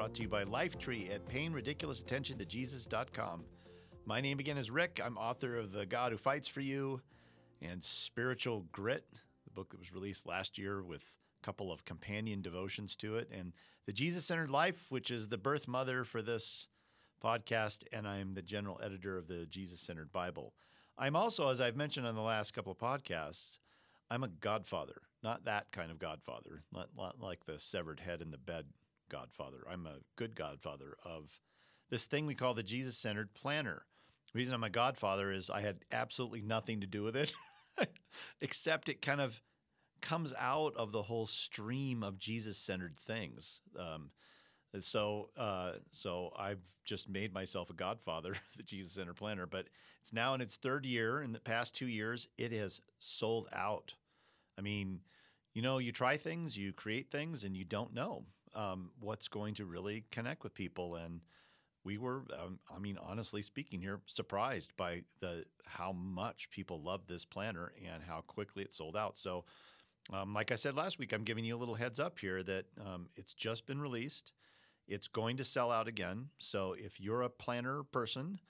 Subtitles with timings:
[0.00, 3.44] brought to you by Lifetree at Paying Ridiculous Attention to Jesus.com.
[4.06, 4.98] My name again is Rick.
[5.04, 7.02] I'm author of The God Who Fights for You
[7.60, 9.04] and Spiritual Grit,
[9.44, 13.28] the book that was released last year with a couple of companion devotions to it,
[13.30, 13.52] and
[13.84, 16.66] The Jesus Centered Life, which is the birth mother for this
[17.22, 20.54] podcast, and I'm the general editor of the Jesus Centered Bible.
[20.96, 23.58] I'm also, as I've mentioned on the last couple of podcasts,
[24.10, 28.30] I'm a godfather, not that kind of godfather, not, not like the severed head in
[28.30, 28.64] the bed
[29.10, 29.58] godfather.
[29.70, 31.40] I'm a good godfather of
[31.90, 33.84] this thing we call the Jesus Centered Planner.
[34.32, 37.32] The reason I'm a godfather is I had absolutely nothing to do with it,
[38.40, 39.42] except it kind of
[40.00, 43.60] comes out of the whole stream of Jesus centered things.
[43.78, 44.10] Um,
[44.78, 49.46] so, uh, so I've just made myself a godfather, of the Jesus Center Planner.
[49.46, 49.66] But
[50.00, 51.22] it's now in its third year.
[51.22, 53.94] In the past two years, it has sold out.
[54.56, 55.00] I mean,
[55.54, 59.54] you know, you try things, you create things, and you don't know um, what's going
[59.54, 60.96] to really connect with people.
[60.96, 61.20] And
[61.84, 67.08] we were, um, I mean, honestly speaking, here surprised by the how much people loved
[67.08, 69.16] this planner and how quickly it sold out.
[69.16, 69.44] So,
[70.12, 72.66] um, like I said last week, I'm giving you a little heads up here that
[72.80, 74.32] um, it's just been released.
[74.88, 76.30] It's going to sell out again.
[76.38, 78.40] So if you're a planner person,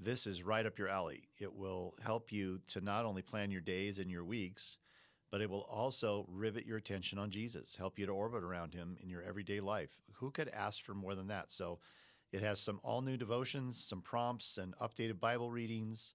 [0.00, 1.28] this is right up your alley.
[1.38, 4.78] It will help you to not only plan your days and your weeks,
[5.32, 8.98] but it will also rivet your attention on Jesus, help you to orbit around him
[9.02, 9.90] in your everyday life.
[10.16, 11.50] Who could ask for more than that?
[11.50, 11.78] So
[12.32, 16.12] it has some all new devotions, some prompts, and updated Bible readings,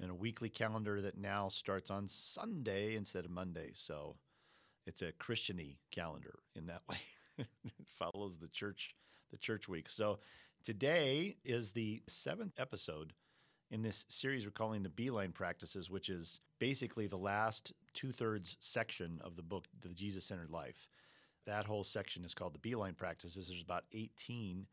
[0.00, 3.70] and a weekly calendar that now starts on Sunday instead of Monday.
[3.74, 4.16] So
[4.86, 6.96] it's a Christiany calendar in that way.
[7.38, 7.46] it
[7.86, 8.94] follows the church
[9.30, 9.90] the church week.
[9.90, 10.20] So
[10.64, 13.12] today is the seventh episode
[13.70, 18.56] in this series we're calling the Beeline Practices, which is basically the last two thirds
[18.60, 20.88] section of the book, The Jesus Centered Life.
[21.46, 23.48] That whole section is called the Beeline Practices.
[23.48, 24.66] There's about 18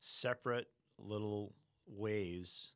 [0.00, 1.54] separate little
[1.86, 2.68] ways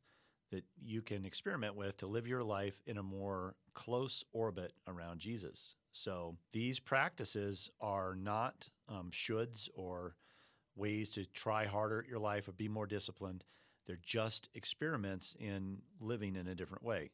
[0.51, 5.19] that you can experiment with to live your life in a more close orbit around
[5.19, 5.75] Jesus.
[5.91, 10.15] So these practices are not um, shoulds or
[10.75, 13.43] ways to try harder at your life or be more disciplined.
[13.85, 17.11] They're just experiments in living in a different way.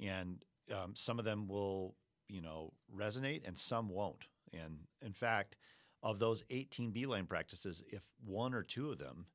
[0.00, 0.38] And
[0.72, 1.94] um, some of them will,
[2.28, 4.26] you know, resonate and some won't.
[4.52, 5.56] And in fact,
[6.02, 9.26] of those 18 beeline practices, if one or two of them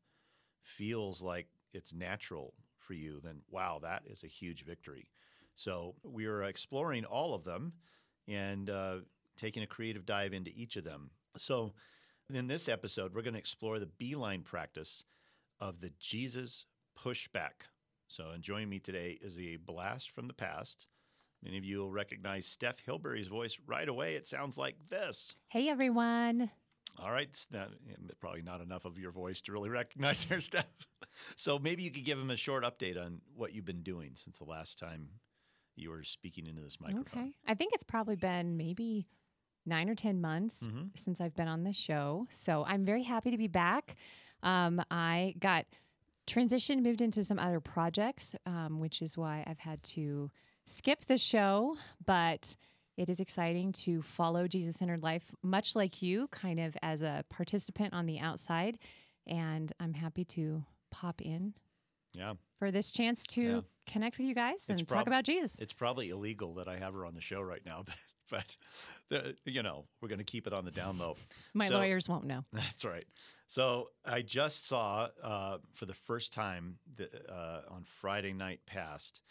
[0.62, 5.09] feels like it's natural for you, then wow, that is a huge victory.
[5.56, 7.73] So we are exploring all of them
[8.28, 8.97] and uh,
[9.38, 11.12] taking a creative dive into each of them.
[11.38, 11.73] So
[12.33, 15.03] in this episode, we're going to explore the beeline practice
[15.63, 16.66] of the Jesus
[17.00, 17.69] pushback.
[18.07, 20.88] So, and joining me today is a blast from the past.
[21.41, 24.16] Many of you will recognize Steph Hilberry's voice right away.
[24.16, 25.35] It sounds like this.
[25.47, 26.51] Hey, everyone.
[27.00, 27.69] All right, not,
[28.19, 30.66] probably not enough of your voice to really recognize there Steph.
[31.38, 34.40] So maybe you could give them a short update on what you've been doing since
[34.40, 35.07] the last time
[35.78, 37.22] you were speaking into this microphone.
[37.22, 37.31] Okay.
[37.47, 39.07] I think it's probably been maybe
[39.66, 40.88] nine or 10 months mm-hmm.
[40.95, 42.28] since I've been on the show.
[42.30, 43.95] So I'm very happy to be back.
[44.43, 45.65] Um, I got
[46.27, 50.29] transitioned, moved into some other projects, um, which is why I've had to
[50.65, 51.77] skip the show.
[52.05, 52.55] But
[52.97, 57.25] it is exciting to follow Jesus centered life, much like you, kind of as a
[57.29, 58.77] participant on the outside.
[59.25, 61.53] And I'm happy to pop in.
[62.13, 62.33] Yeah.
[62.59, 63.61] For this chance to yeah.
[63.87, 65.57] connect with you guys and prob- talk about Jesus.
[65.59, 67.95] It's probably illegal that I have her on the show right now, but
[68.29, 68.55] but
[69.09, 71.17] the, you know we're going to keep it on the down low.
[71.53, 72.45] My so, lawyers won't know.
[72.53, 73.05] That's right.
[73.53, 79.21] So I just saw uh, for the first time the, uh, on Friday night past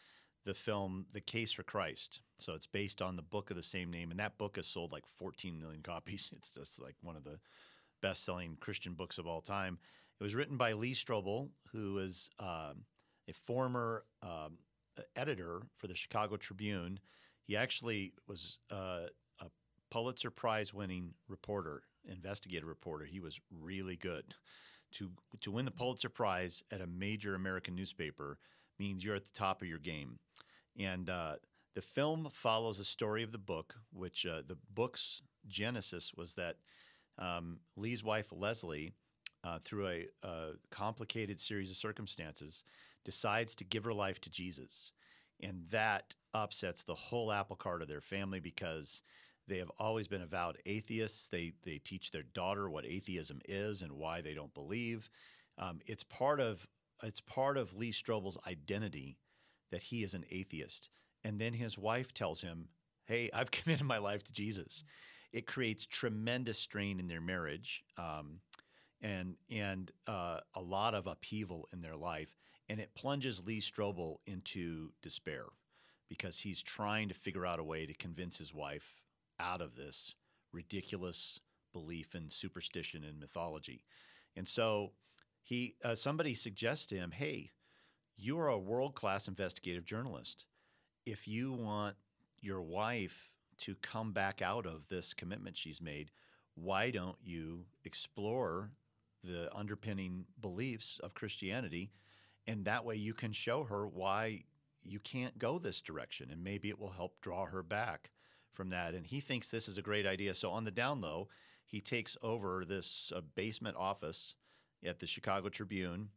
[0.45, 2.21] the film The Case for Christ.
[2.39, 4.93] So it's based on the book of the same name, and that book has sold
[4.93, 6.31] like 14 million copies.
[6.37, 7.41] It's just like one of the
[8.01, 9.81] best-selling Christian books of all time.
[10.21, 12.75] It was written by Lee Strobel, who is uh,
[13.29, 14.59] a former um,
[15.17, 17.01] editor for the Chicago Tribune
[17.45, 19.07] he actually was uh,
[19.41, 19.47] a
[19.91, 23.05] Pulitzer Prize winning reporter, investigative reporter.
[23.05, 24.35] He was really good.
[24.93, 25.11] To,
[25.41, 28.39] to win the Pulitzer Prize at a major American newspaper
[28.79, 30.19] means you're at the top of your game.
[30.79, 31.37] And uh,
[31.75, 36.57] the film follows the story of the book, which uh, the book's genesis was that
[37.19, 38.93] um, Lee's wife, Leslie,
[39.45, 42.65] uh, through a, a complicated series of circumstances,
[43.05, 44.93] decides to give her life to Jesus.
[45.41, 49.03] And that upsets the whole apple cart of their family because
[49.53, 51.29] they have always been avowed atheists.
[51.29, 55.11] They, they teach their daughter what atheism is and why they don't believe.
[55.59, 56.67] Um, it's, part of,
[57.03, 59.19] it's part of Lee Strobel's identity
[59.71, 60.89] that he is an atheist.
[61.23, 62.69] And then his wife tells him,
[63.05, 64.85] Hey, I've committed my life to Jesus.
[65.35, 68.41] It creates tremendous strain in their marriage um,
[69.03, 72.35] and, and uh, a lot of upheaval in their life.
[72.71, 75.45] And it plunges Lee Strobel into despair
[76.09, 79.02] because he's trying to figure out a way to convince his wife
[79.43, 80.15] out of this
[80.53, 81.41] ridiculous
[81.73, 83.85] belief in superstition and mythology.
[84.37, 84.93] And so
[85.43, 87.51] he uh, somebody suggests to him, "Hey,
[88.17, 90.45] you are a world-class investigative journalist.
[91.05, 91.97] If you want
[92.41, 96.11] your wife to come back out of this commitment she's made,
[96.55, 98.71] why don't you explore
[99.25, 101.93] the underpinning beliefs of Christianity
[102.47, 104.45] and that way you can show her why
[104.83, 108.11] you can't go this direction and maybe it will help draw her back
[108.53, 111.29] from that and he thinks this is a great idea so on the down low
[111.67, 114.35] he takes over this uh, basement office
[114.85, 116.09] at the chicago tribune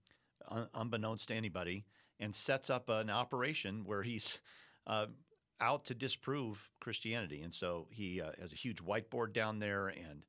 [0.49, 1.85] un- unbeknownst to anybody
[2.19, 4.39] and sets up an operation where he's
[4.87, 5.07] uh,
[5.61, 10.25] out to disprove christianity and so he uh, has a huge whiteboard down there and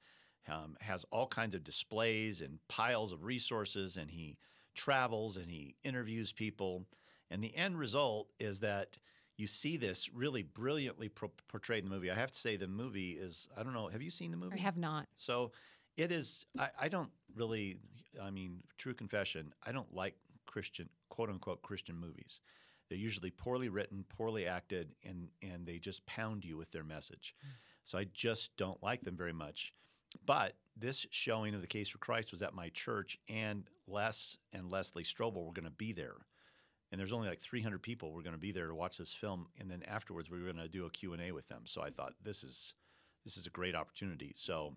[0.48, 4.36] um, has all kinds of displays and piles of resources and he
[4.74, 6.84] travels and he interviews people.
[7.30, 8.98] And the end result is that
[9.36, 12.10] you see this really brilliantly pro- portrayed in the movie.
[12.10, 14.56] I have to say, the movie is, I don't know, have you seen the movie?
[14.58, 15.06] I have not.
[15.16, 15.52] So
[15.96, 17.78] it is, I, I don't really,
[18.22, 20.14] I mean, true confession, I don't like
[20.46, 22.40] Christian, quote unquote, Christian movies.
[22.88, 27.34] They're usually poorly written, poorly acted, and, and they just pound you with their message.
[27.44, 27.50] Mm.
[27.84, 29.74] So I just don't like them very much.
[30.24, 34.70] But this showing of the case for Christ was at my church, and Les and
[34.70, 36.14] Leslie Strobel were going to be there.
[36.90, 39.48] And there's only like 300 people were going to be there to watch this film,
[39.58, 41.62] and then afterwards we were going to do a Q and A with them.
[41.64, 42.74] So I thought this is
[43.24, 44.32] this is a great opportunity.
[44.36, 44.74] So,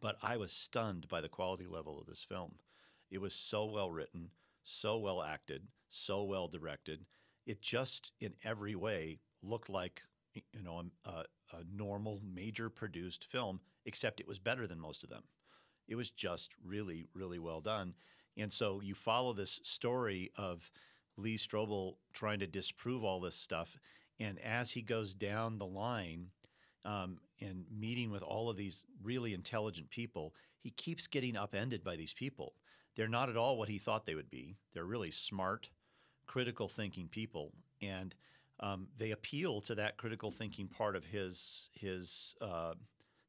[0.00, 2.56] but I was stunned by the quality level of this film.
[3.10, 4.30] It was so well written,
[4.64, 7.06] so well acted, so well directed.
[7.46, 10.02] It just in every way looked like
[10.34, 15.10] you know a, a normal major produced film except it was better than most of
[15.10, 15.24] them.
[15.88, 17.94] It was just really, really well done.
[18.36, 20.70] And so you follow this story of
[21.20, 23.78] Lee Strobel trying to disprove all this stuff.
[24.18, 26.30] And as he goes down the line
[26.84, 31.96] um, and meeting with all of these really intelligent people, he keeps getting upended by
[31.96, 32.54] these people.
[32.96, 34.56] They're not at all what he thought they would be.
[34.74, 35.70] They're really smart,
[36.26, 37.52] critical thinking people.
[37.80, 38.14] And
[38.60, 42.74] um, they appeal to that critical thinking part of his his uh,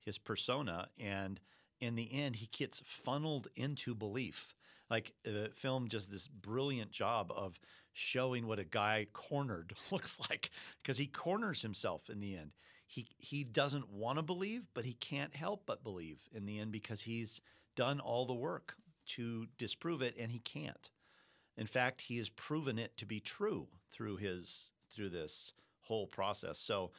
[0.02, 1.40] his persona, and
[1.80, 4.54] in the end, he gets funneled into belief.
[4.92, 7.58] Like the film does this brilliant job of
[7.94, 10.52] showing what a guy cornered looks like
[10.84, 12.52] because he corners himself in the end.
[12.86, 16.74] He he doesn't want to believe, but he can't help but believe in the end
[16.74, 17.40] because he's
[17.78, 20.90] done all the work to disprove it and he can't.
[21.56, 25.54] In fact, he has proven it to be true through his through this
[25.84, 26.58] whole process.
[26.58, 26.92] So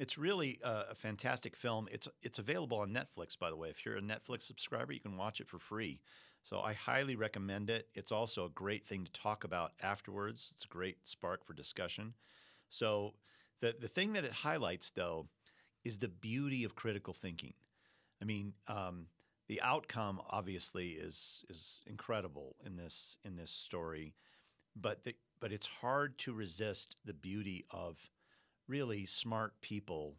[0.00, 1.88] it's really a, a, fantastic film.
[1.92, 3.68] It's it's available on Netflix, by the way.
[3.70, 6.00] If you're a Netflix subscriber, you can watch it for free.
[6.46, 7.88] So I highly recommend it.
[7.92, 10.52] It's also a great thing to talk about afterwards.
[10.54, 12.14] It's a great spark for discussion.
[12.68, 13.14] So
[13.60, 15.26] the the thing that it highlights, though,
[15.84, 17.54] is the beauty of critical thinking.
[18.22, 19.08] I mean, um,
[19.48, 24.14] the outcome obviously is is incredible in this in this story,
[24.76, 28.08] but the, but it's hard to resist the beauty of
[28.68, 30.16] really smart people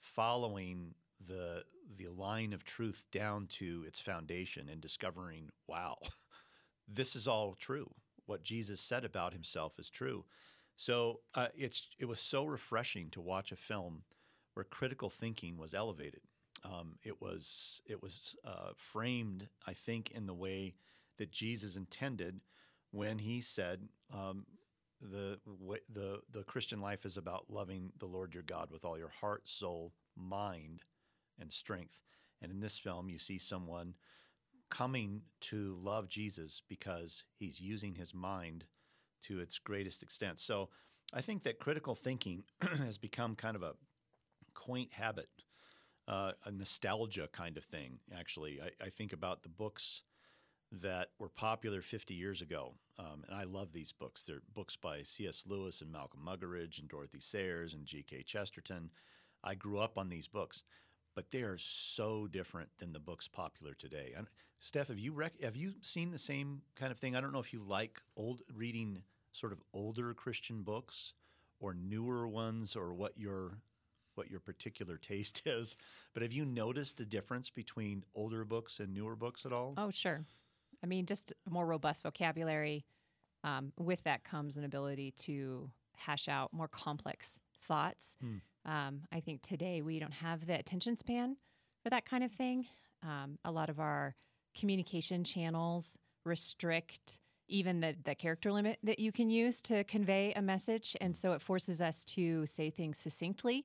[0.00, 0.94] following
[1.26, 1.64] the
[1.96, 5.96] the line of truth down to its foundation and discovering, wow,
[6.88, 7.90] this is all true.
[8.26, 10.24] What Jesus said about himself is true.
[10.76, 14.02] So uh, it's it was so refreshing to watch a film
[14.54, 16.20] where critical thinking was elevated.
[16.64, 20.74] Um, it was it was uh, framed, I think, in the way
[21.18, 22.40] that Jesus intended
[22.90, 24.46] when he said, um,
[25.00, 25.38] the
[25.92, 29.48] the the Christian life is about loving the Lord your God with all your heart,
[29.48, 30.82] soul, mind,
[31.40, 32.00] and strength.
[32.40, 33.94] And in this film, you see someone
[34.70, 38.64] coming to love Jesus because he's using his mind
[39.22, 40.38] to its greatest extent.
[40.38, 40.68] So
[41.12, 42.44] I think that critical thinking
[42.78, 43.74] has become kind of a
[44.54, 45.28] quaint habit,
[46.06, 48.60] uh, a nostalgia kind of thing, actually.
[48.60, 50.02] I, I think about the books
[50.70, 52.74] that were popular 50 years ago.
[52.98, 54.22] Um, and I love these books.
[54.22, 55.44] They're books by C.S.
[55.46, 58.24] Lewis and Malcolm Muggeridge and Dorothy Sayers and G.K.
[58.24, 58.90] Chesterton.
[59.42, 60.62] I grew up on these books.
[61.18, 64.12] But they are so different than the books popular today.
[64.16, 64.28] And
[64.60, 67.16] Steph, have you rec- have you seen the same kind of thing?
[67.16, 71.14] I don't know if you like old reading sort of older Christian books
[71.58, 73.58] or newer ones, or what your
[74.14, 75.76] what your particular taste is.
[76.14, 79.74] But have you noticed a difference between older books and newer books at all?
[79.76, 80.24] Oh, sure.
[80.84, 82.84] I mean, just more robust vocabulary.
[83.42, 88.14] Um, with that comes an ability to hash out more complex thoughts.
[88.20, 88.36] Hmm.
[88.68, 91.36] Um, I think today we don't have the attention span
[91.82, 92.66] for that kind of thing.
[93.02, 94.14] Um, a lot of our
[94.54, 95.96] communication channels
[96.26, 100.94] restrict even the, the character limit that you can use to convey a message.
[101.00, 103.64] And so it forces us to say things succinctly,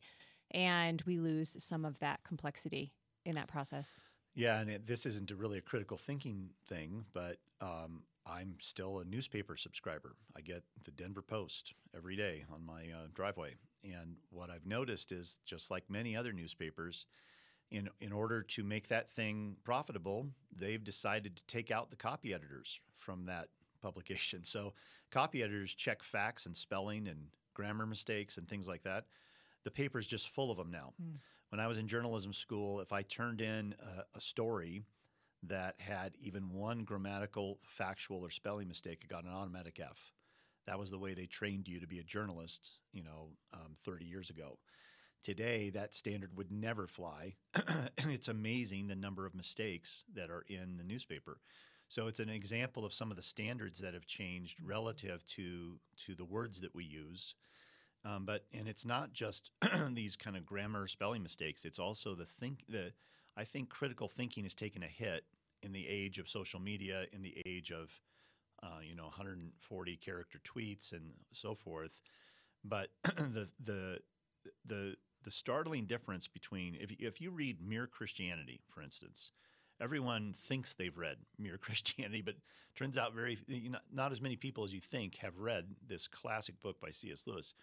[0.51, 2.93] and we lose some of that complexity
[3.25, 3.99] in that process.
[4.35, 9.05] Yeah, and it, this isn't really a critical thinking thing, but um, I'm still a
[9.05, 10.15] newspaper subscriber.
[10.37, 13.55] I get the Denver Post every day on my uh, driveway.
[13.83, 17.05] And what I've noticed is just like many other newspapers,
[17.71, 22.33] in, in order to make that thing profitable, they've decided to take out the copy
[22.33, 23.49] editors from that
[23.81, 24.43] publication.
[24.43, 24.73] So
[25.11, 29.05] copy editors check facts and spelling and grammar mistakes and things like that.
[29.63, 30.93] The paper's just full of them now.
[31.01, 31.17] Mm.
[31.49, 34.83] When I was in journalism school, if I turned in a, a story
[35.43, 40.13] that had even one grammatical, factual, or spelling mistake, it got an automatic F.
[40.67, 44.05] That was the way they trained you to be a journalist, you know, um, 30
[44.05, 44.57] years ago.
[45.21, 47.35] Today, that standard would never fly.
[47.97, 51.39] it's amazing the number of mistakes that are in the newspaper.
[51.87, 56.15] So it's an example of some of the standards that have changed relative to to
[56.15, 57.35] the words that we use.
[58.05, 59.51] Um, but and it's not just
[59.91, 61.65] these kind of grammar spelling mistakes.
[61.65, 62.93] It's also the think the
[63.37, 65.23] I think critical thinking has taken a hit
[65.61, 67.89] in the age of social media, in the age of
[68.61, 71.99] uh, you know 140 character tweets and so forth.
[72.63, 73.99] But the the
[74.65, 79.31] the the startling difference between if if you read Mere Christianity, for instance,
[79.81, 82.35] everyone thinks they've read Mere Christianity, but
[82.75, 86.07] turns out very you know, not as many people as you think have read this
[86.07, 87.25] classic book by C.S.
[87.27, 87.53] Lewis.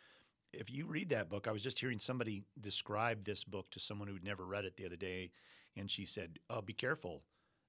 [0.52, 4.08] If you read that book, I was just hearing somebody describe this book to someone
[4.08, 5.30] who'd never read it the other day,
[5.76, 7.22] and she said, "Oh, be careful.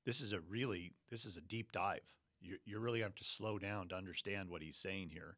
[0.04, 2.02] This is a really this is a deep dive.
[2.42, 5.38] You you really have to slow down to understand what he's saying here."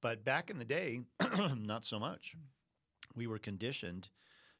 [0.00, 1.00] But back in the day,
[1.56, 2.36] not so much.
[3.14, 4.08] We were conditioned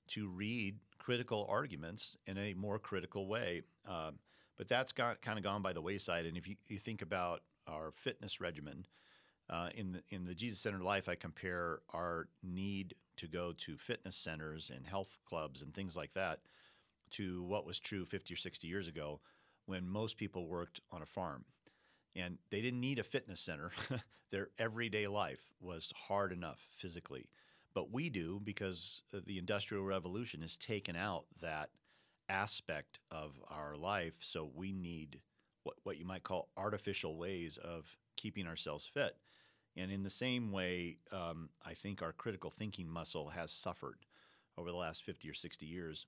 [0.09, 3.63] to read critical arguments in a more critical way.
[3.87, 4.19] Um,
[4.57, 6.27] but that's got kind of gone by the wayside.
[6.27, 8.87] And if you, you think about our fitness regimen,
[9.51, 13.77] uh, in the in the Jesus centered life, I compare our need to go to
[13.77, 16.41] fitness centers and health clubs and things like that
[17.11, 19.21] to what was true 50 or 60 years ago
[19.67, 21.45] when most people worked on a farm.
[22.17, 23.73] And they didn't need a fitness center.
[24.31, 27.29] Their everyday life was hard enough physically.
[27.75, 31.71] But we do because the Industrial Revolution has taken out that
[32.29, 34.15] aspect of our life.
[34.21, 35.21] So we need
[35.65, 39.17] what, what you might call artificial ways of keeping ourselves fit.
[39.77, 43.99] And in the same way, um, I think our critical thinking muscle has suffered
[44.57, 46.07] over the last 50 or 60 years.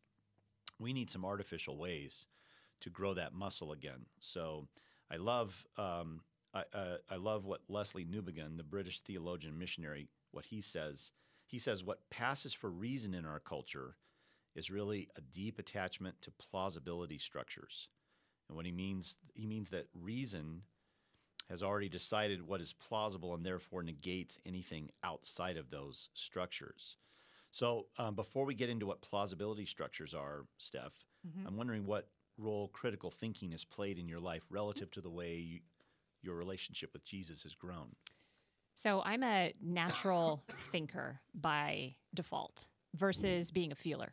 [0.78, 2.26] We need some artificial ways
[2.80, 4.06] to grow that muscle again.
[4.20, 4.68] So
[5.10, 6.20] I love um,
[6.54, 11.12] I, uh, I love what Lesslie Newbigin, the British theologian missionary, what he says.
[11.46, 13.96] He says what passes for reason in our culture
[14.54, 17.88] is really a deep attachment to plausibility structures.
[18.48, 20.62] And what he means, he means that reason
[21.50, 26.96] has already decided what is plausible and therefore negates anything outside of those structures.
[27.52, 30.92] So, um, before we get into what plausibility structures are, Steph,
[31.26, 31.46] mm-hmm.
[31.46, 35.36] I'm wondering what role critical thinking has played in your life relative to the way
[35.36, 35.60] you,
[36.22, 37.96] your relationship with Jesus has grown.
[38.74, 44.12] So, I'm a natural thinker by default versus being a feeler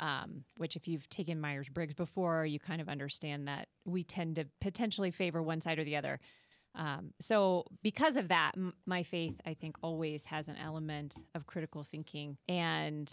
[0.00, 4.36] um, which, if you've taken Myers Briggs before, you kind of understand that we tend
[4.36, 6.20] to potentially favor one side or the other.
[6.74, 11.46] Um, so, because of that, m- my faith, I think, always has an element of
[11.46, 12.36] critical thinking.
[12.48, 13.10] And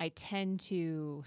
[0.00, 1.24] I tend to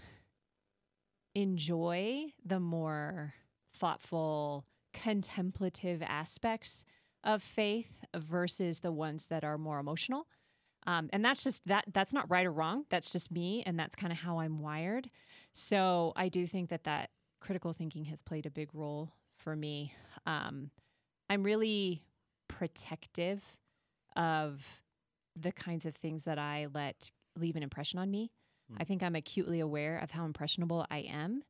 [1.41, 3.33] enjoy the more
[3.73, 6.85] thoughtful, contemplative aspects
[7.23, 10.27] of faith versus the ones that are more emotional.
[10.87, 12.85] Um, and that's just that that's not right or wrong.
[12.89, 15.09] That's just me, and that's kind of how I'm wired.
[15.53, 17.09] So I do think that that
[17.41, 19.93] critical thinking has played a big role for me.
[20.25, 20.71] Um,
[21.29, 22.03] I'm really
[22.47, 23.43] protective
[24.15, 24.65] of
[25.35, 28.31] the kinds of things that I let leave an impression on me.
[28.71, 28.77] Mm.
[28.79, 31.43] I think I'm acutely aware of how impressionable I am.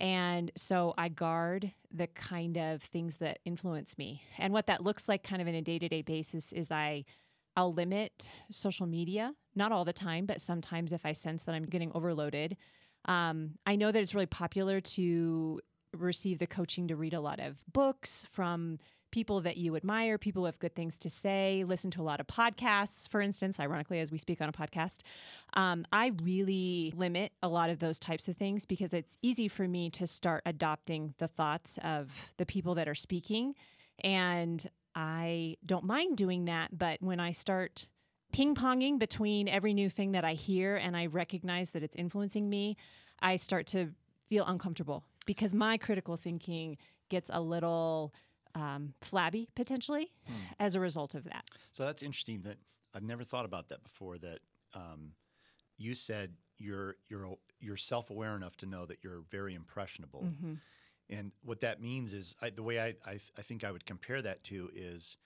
[0.00, 4.22] And so I guard the kind of things that influence me.
[4.38, 7.04] And what that looks like kind of in a day to day basis is I
[7.56, 11.66] I'll limit social media, not all the time, but sometimes if I sense that I'm
[11.66, 12.56] getting overloaded,
[13.04, 15.60] Um, I know that it's really popular to
[15.92, 18.78] receive the coaching to read a lot of books from
[19.12, 22.18] people that you admire, people who have good things to say, listen to a lot
[22.18, 25.02] of podcasts, for instance, ironically, as we speak on a podcast.
[25.54, 29.68] Um, I really limit a lot of those types of things because it's easy for
[29.68, 33.54] me to start adopting the thoughts of the people that are speaking.
[34.02, 36.76] And I don't mind doing that.
[36.76, 37.86] But when I start
[38.32, 42.48] ping ponging between every new thing that I hear and I recognize that it's influencing
[42.48, 42.76] me,
[43.20, 43.90] I start to
[44.28, 46.78] feel uncomfortable because my critical thinking
[47.10, 48.14] gets a little
[48.54, 50.34] um, flabby potentially Hmm.
[50.58, 51.44] as a result of that.
[51.72, 52.42] So that's interesting.
[52.42, 52.58] That
[52.94, 54.18] I've never thought about that before.
[54.18, 54.40] That
[54.74, 55.12] um,
[55.78, 60.54] you said you're you're you're self aware enough to know that you're very impressionable, Mm-hmm.
[61.10, 64.20] and what that means is I, the way I, I I think I would compare
[64.22, 65.16] that to is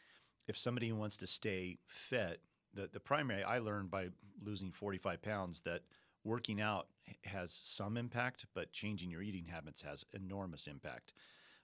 [0.47, 2.41] if somebody wants to stay fit.
[2.75, 4.11] The the primary I learned by
[4.43, 5.81] losing 45 pounds that
[6.25, 6.89] working out
[7.25, 11.13] has some impact, but changing your eating habits has enormous impact.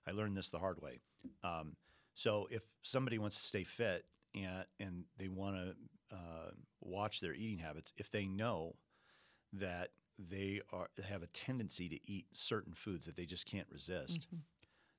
[0.07, 1.01] I learned this the hard way.
[1.43, 1.77] Um,
[2.15, 6.51] so if somebody wants to stay fit and and they want to uh,
[6.81, 8.77] watch their eating habits, if they know
[9.53, 14.27] that they are have a tendency to eat certain foods that they just can't resist,
[14.33, 14.43] Mhm.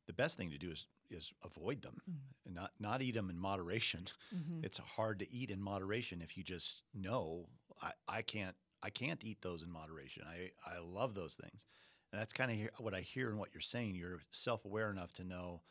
[0.07, 2.19] the best thing to do is is avoid them Mm.
[2.45, 4.07] and not not eat them in moderation.
[4.33, 4.63] Mhm.
[4.63, 7.49] It's hard to eat in moderation if you just know
[7.81, 10.23] I, I can't I can't eat those in moderation.
[10.27, 11.65] I, I love those things.
[12.11, 13.95] And that's kind of what I hear in what you're saying.
[13.95, 15.63] You're self aware enough to know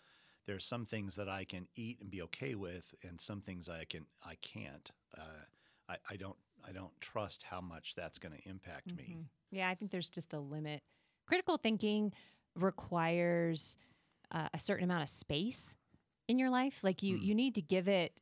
[0.47, 3.85] there's some things that I can eat and be okay with, and some things I
[3.85, 4.91] can I can't.
[5.17, 5.45] Uh,
[5.89, 9.17] I, I don't I don't trust how much that's going to impact me.
[9.19, 9.25] Mhm.
[9.51, 10.83] Yeah, I think there's just a limit.
[11.27, 12.13] Critical thinking
[12.87, 13.77] requires
[14.31, 15.77] uh, a certain amount of space
[16.29, 16.83] in your life.
[16.83, 17.23] Like you, Mm.
[17.23, 18.19] you need to give it.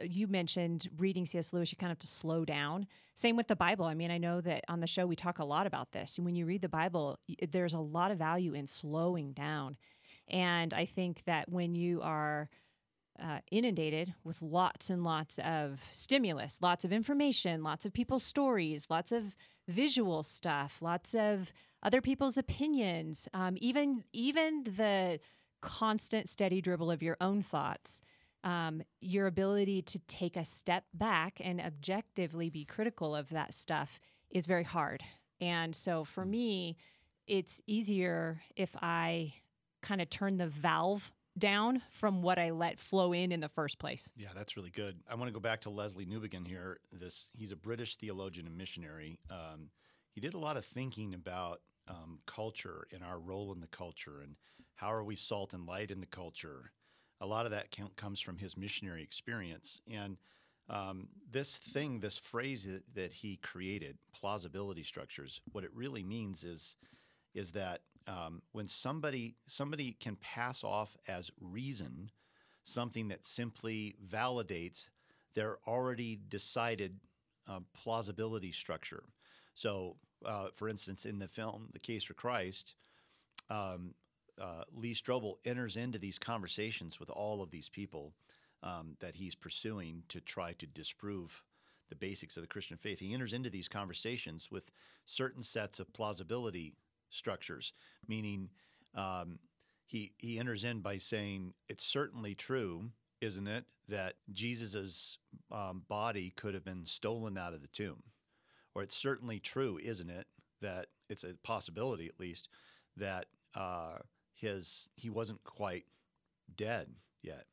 [0.00, 1.52] uh, You mentioned reading C.S.
[1.52, 1.70] Lewis.
[1.70, 2.86] You kind of have to slow down.
[3.14, 3.84] Same with the Bible.
[3.84, 6.16] I mean, I know that on the show we talk a lot about this.
[6.16, 7.18] And when you read the Bible,
[7.50, 9.76] there's a lot of value in slowing down.
[10.28, 12.48] And I think that when you are
[13.22, 18.86] uh, inundated with lots and lots of stimulus, lots of information, lots of people's stories,
[18.88, 19.36] lots of
[19.68, 25.20] visual stuff, lots of other people's opinions, um, even even the
[25.60, 28.02] constant steady dribble of your own thoughts.
[28.44, 34.00] Um, your ability to take a step back and objectively be critical of that stuff
[34.30, 35.04] is very hard.
[35.40, 36.76] And so for me,
[37.28, 39.34] it's easier if I
[39.82, 43.78] kind of turn the valve down from what I let flow in in the first
[43.78, 44.12] place.
[44.16, 45.00] Yeah, that's really good.
[45.08, 46.78] I want to go back to Lesslie Newbigin here.
[46.92, 49.18] This he's a British theologian and missionary.
[49.30, 49.70] Um,
[50.14, 54.20] he did a lot of thinking about um, culture and our role in the culture
[54.22, 54.36] and
[54.74, 56.72] how are we salt and light in the culture.
[57.20, 60.16] A lot of that com- comes from his missionary experience and
[60.68, 65.40] um, this thing, this phrase that he created, plausibility structures.
[65.50, 66.76] What it really means is
[67.34, 72.10] is that um, when somebody somebody can pass off as reason
[72.64, 74.88] something that simply validates
[75.34, 77.00] their already decided
[77.48, 79.02] uh, plausibility structure.
[79.54, 82.74] So, uh, for instance, in the film *The Case for Christ*,
[83.50, 83.94] um,
[84.40, 88.14] uh, Lee Strobel enters into these conversations with all of these people
[88.62, 91.42] um, that he's pursuing to try to disprove
[91.88, 93.00] the basics of the Christian faith.
[93.00, 94.70] He enters into these conversations with
[95.04, 96.74] certain sets of plausibility
[97.12, 97.72] structures,
[98.08, 98.50] meaning
[98.94, 99.38] um,
[99.86, 105.18] he he enters in by saying it's certainly true, isn't it, that Jesus's
[105.50, 108.02] um, body could have been stolen out of the tomb,
[108.74, 110.26] or it's certainly true, isn't it,
[110.60, 112.48] that it's a possibility at least
[112.96, 113.98] that uh,
[114.34, 115.84] his he wasn't quite
[116.56, 116.88] dead
[117.22, 117.44] yet,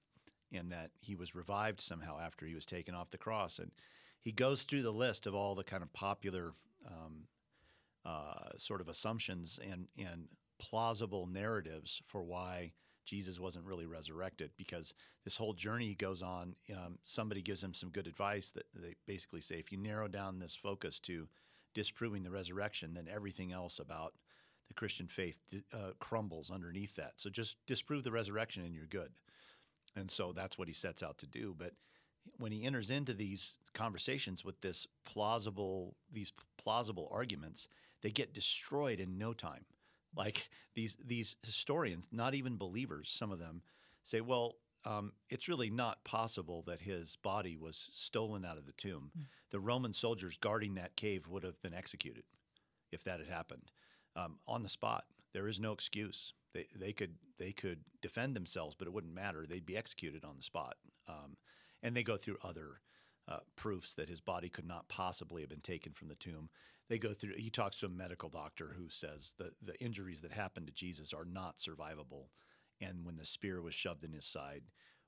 [0.51, 3.71] and that he was revived somehow after he was taken off the cross, and
[4.21, 6.53] he goes through the list of all the kind of popular
[6.87, 7.23] um,
[8.05, 10.27] uh, sort of assumptions and and
[10.59, 12.73] plausible narratives for why
[13.05, 14.51] Jesus wasn't really resurrected.
[14.57, 18.95] Because this whole journey goes on, um, somebody gives him some good advice that they
[19.07, 21.27] basically say, if you narrow down this focus to
[21.73, 24.13] disproving the resurrection, then everything else about
[24.67, 25.39] the Christian faith
[25.73, 27.13] uh, crumbles underneath that.
[27.17, 29.11] So just disprove the resurrection and you're good.
[29.95, 31.55] And so that's what he sets out to do.
[31.57, 31.73] But
[32.37, 37.67] when he enters into these conversations with this plausible these plausible arguments,
[38.01, 39.65] they get destroyed in no time.
[40.15, 43.61] Like these these historians, not even believers, some of them
[44.03, 48.71] say, well, um, it's really not possible that his body was stolen out of the
[48.73, 49.11] tomb.
[49.51, 52.23] The Roman soldiers guarding that cave would have been executed
[52.91, 53.71] if that had happened
[54.15, 55.05] um, on the spot.
[55.33, 56.33] There is no excuse.
[56.53, 59.45] They, they could they could defend themselves, but it wouldn't matter.
[59.45, 60.75] They'd be executed on the spot.
[61.07, 61.37] Um,
[61.83, 62.81] and they go through other
[63.27, 66.49] uh, proofs that his body could not possibly have been taken from the tomb.
[66.89, 67.35] They go through.
[67.37, 71.13] He talks to a medical doctor who says that the injuries that happened to Jesus
[71.13, 72.29] are not survivable.
[72.81, 74.63] And when the spear was shoved in his side,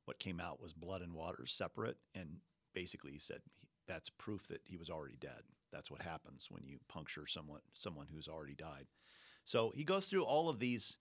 [0.06, 1.98] what came out was blood and water separate.
[2.14, 2.38] And
[2.74, 3.42] basically, he said
[3.88, 5.42] that's proof that he was already dead.
[5.72, 8.86] That's what happens when you puncture someone someone who's already died.
[9.44, 10.98] So he goes through all of these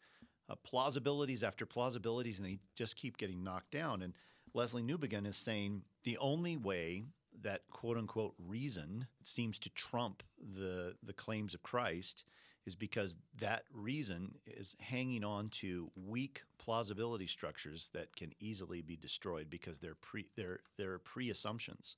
[0.48, 4.02] uh, plausibilities after plausibilities, and they just keep getting knocked down.
[4.02, 4.14] And
[4.54, 7.04] Lesslie Newbigin is saying the only way
[7.42, 12.24] that quote unquote reason seems to trump the the claims of Christ
[12.66, 18.96] is because that reason is hanging on to weak plausibility structures that can easily be
[18.96, 21.96] destroyed because they're pre they're they're pre-assumptions.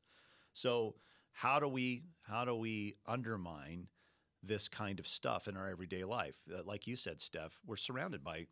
[0.53, 0.95] So
[1.33, 3.89] how do we how do we undermine
[4.43, 6.37] this kind of stuff in our everyday life?
[6.53, 8.47] Uh, like you said, Steph, we're surrounded by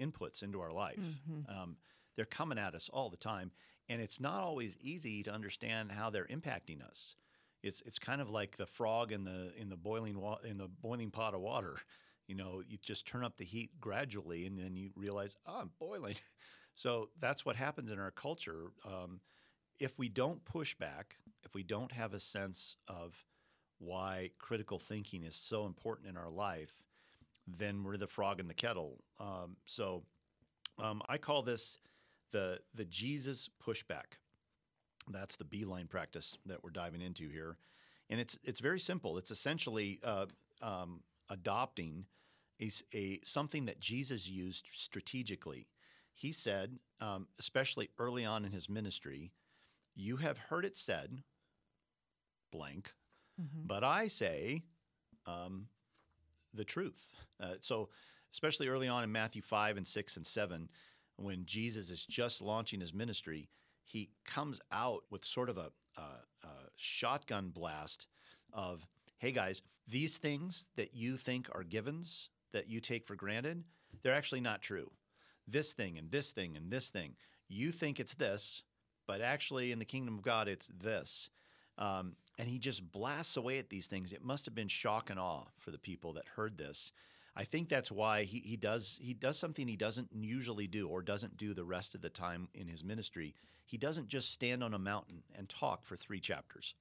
[0.00, 0.98] inputs into our life.
[0.98, 1.62] Mm-hmm.
[1.62, 1.76] Um,
[2.16, 3.50] they're coming at us all the time,
[3.88, 7.14] and it's not always easy to understand how they're impacting us.
[7.62, 10.68] It's it's kind of like the frog in the in the boiling wa- in the
[10.68, 11.76] boiling pot of water.
[12.26, 15.70] You know, you just turn up the heat gradually, and then you realize, oh, I'm
[15.78, 16.16] boiling.
[16.78, 18.66] So that's what happens in our culture.
[18.84, 19.20] Um,
[19.80, 23.24] if we don't push back, if we don't have a sense of
[23.78, 26.82] why critical thinking is so important in our life,
[27.46, 28.98] then we're the frog in the kettle.
[29.18, 30.02] Um, so
[30.78, 31.78] um, I call this
[32.36, 34.18] the the Jesus pushback.
[35.08, 37.56] That's the beeline practice that we're diving into here,
[38.10, 39.16] and it's it's very simple.
[39.16, 40.26] It's essentially uh,
[40.60, 42.04] um, adopting
[42.60, 45.66] a, a, something that Jesus used strategically.
[46.12, 49.32] He said, um, especially early on in his ministry,
[49.94, 51.22] "You have heard it said,
[52.52, 52.92] blank,
[53.40, 53.66] mm-hmm.
[53.66, 54.64] but I say."
[55.26, 55.68] Um,
[56.54, 57.08] the truth.
[57.40, 57.88] Uh, so,
[58.32, 60.68] especially early on in Matthew 5 and 6 and 7,
[61.16, 63.48] when Jesus is just launching his ministry,
[63.84, 68.06] he comes out with sort of a, a, a shotgun blast
[68.52, 68.86] of,
[69.18, 73.64] hey guys, these things that you think are givens that you take for granted,
[74.02, 74.90] they're actually not true.
[75.46, 77.14] This thing and this thing and this thing,
[77.48, 78.62] you think it's this,
[79.06, 81.30] but actually in the kingdom of God, it's this.
[81.78, 84.12] Um, and he just blasts away at these things.
[84.12, 86.92] It must have been shock and awe for the people that heard this.
[87.36, 91.02] I think that's why he, he does he does something he doesn't usually do or
[91.02, 93.34] doesn't do the rest of the time in his ministry.
[93.66, 96.74] He doesn't just stand on a mountain and talk for three chapters.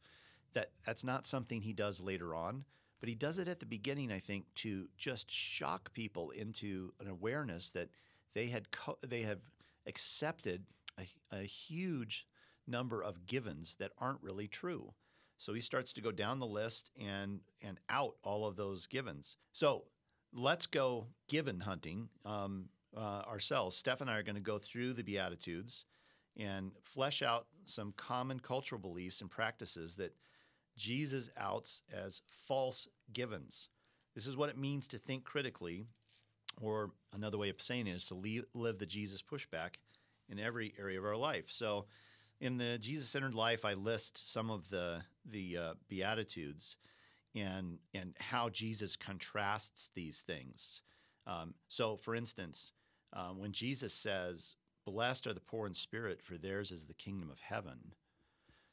[0.53, 2.63] That that's not something he does later on,
[3.01, 4.13] but he does it at the beginning.
[4.13, 7.89] I think to just shock people into an awareness that
[8.33, 9.41] they had co- they have
[9.85, 10.63] accepted
[10.97, 12.25] a, a huge
[12.65, 14.93] number of givens that aren't really true.
[15.37, 19.35] So he starts to go down the list and and out all of those givens.
[19.51, 19.83] So
[20.35, 23.75] let's go given hunting um, uh, ourselves.
[23.75, 25.85] Steph and I are going to go through the Beatitudes
[26.37, 30.13] and flesh out some common cultural beliefs and practices that
[30.77, 33.69] Jesus outs as false givens.
[34.13, 35.85] This is what it means to think critically,
[36.61, 39.75] or another way of saying it is to leave, live the Jesus pushback
[40.29, 41.45] in every area of our life.
[41.47, 41.85] So,
[42.41, 46.75] in the Jesus centered life, I list some of the the uh, Beatitudes
[47.35, 50.81] and and how Jesus contrasts these things.
[51.27, 52.71] Um, so, for instance,
[53.13, 57.29] um, when Jesus says, "Blessed are the poor in spirit, for theirs is the kingdom
[57.29, 57.93] of heaven."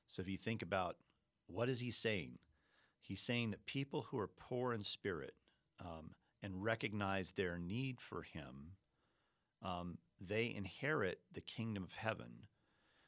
[0.08, 0.96] So, if you think about
[1.46, 2.38] what is he saying,
[3.00, 5.34] he's saying that people who are poor in spirit
[5.80, 8.72] um, and recognize their need for Him,
[9.62, 12.48] um, they inherit the kingdom of heaven.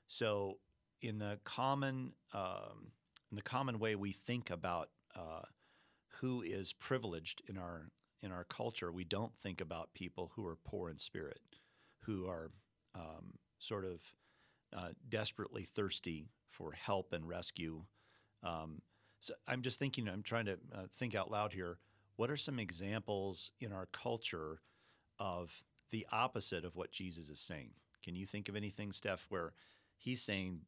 [0.06, 0.58] So,
[1.00, 2.92] in the common um,
[3.30, 5.42] in the common way we think about uh,
[6.20, 7.88] who is privileged in our
[8.22, 11.40] in our culture, we don't think about people who are poor in spirit,
[12.04, 12.50] who are
[12.94, 14.00] um, sort of
[14.74, 17.82] uh, desperately thirsty for help and rescue.
[18.42, 18.80] Um,
[19.20, 21.78] so I'm just thinking, I'm trying to uh, think out loud here.
[22.16, 24.60] What are some examples in our culture
[25.18, 27.72] of the opposite of what Jesus is saying?
[28.02, 29.52] Can you think of anything, Steph, where
[29.98, 30.60] he's saying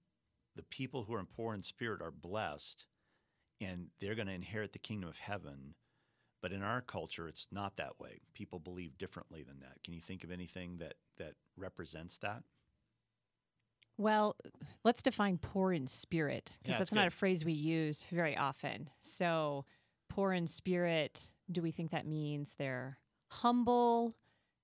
[0.56, 2.86] the people who are poor in spirit are blessed
[3.60, 5.74] and they're going to inherit the kingdom of heaven.
[6.42, 8.20] But in our culture, it's not that way.
[8.34, 9.82] People believe differently than that.
[9.84, 12.42] Can you think of anything that, that represents that?
[13.98, 14.36] Well,
[14.84, 18.36] let's define poor in spirit because Yeah, that's it's not a phrase we use very
[18.36, 18.90] often.
[19.00, 19.64] So,
[20.08, 24.14] poor in spirit, do we think that means they're humble,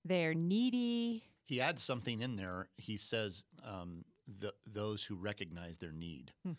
[0.05, 1.23] they're needy?
[1.45, 2.67] He adds something in there.
[2.77, 6.31] He says um, the, those who recognize their need.
[6.45, 6.53] Hmm.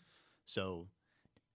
[0.45, 0.87] So,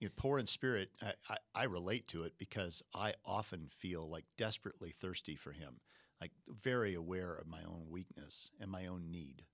[0.01, 4.09] you know, poor in spirit, I, I, I relate to it because I often feel
[4.09, 5.81] like desperately thirsty for Him,
[6.21, 9.45] like very aware of my own weakness and my own need.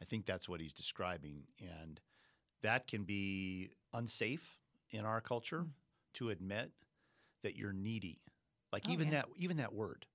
[0.00, 1.44] I think that's what he's describing.
[1.60, 1.98] And
[2.62, 4.58] that can be unsafe
[4.90, 5.70] in our culture Mm.
[6.14, 6.70] to admit
[7.42, 8.20] that you're needy.
[8.72, 9.12] Like Oh, even yeah.
[9.22, 10.06] that even that word,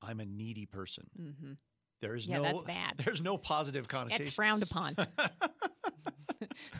[0.00, 1.08] I'm a needy person.
[1.20, 1.52] Mm-hmm.
[2.00, 2.94] There is Yeah, no that's bad.
[3.04, 4.22] there's no positive connotation.
[4.22, 4.96] It's frowned upon.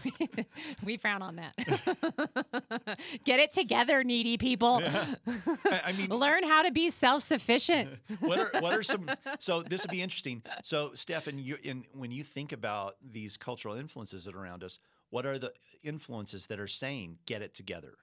[0.84, 2.98] we frown on that.
[3.24, 4.82] Get it together, needy people.
[4.84, 7.90] I I mean, Learn how to be self sufficient.
[8.20, 9.10] what are what are some?
[9.38, 10.42] So this would be interesting.
[10.62, 14.78] So Stefan, you in when you think about these cultural influences that are around us,
[15.10, 17.94] what are the influences that are saying get it together,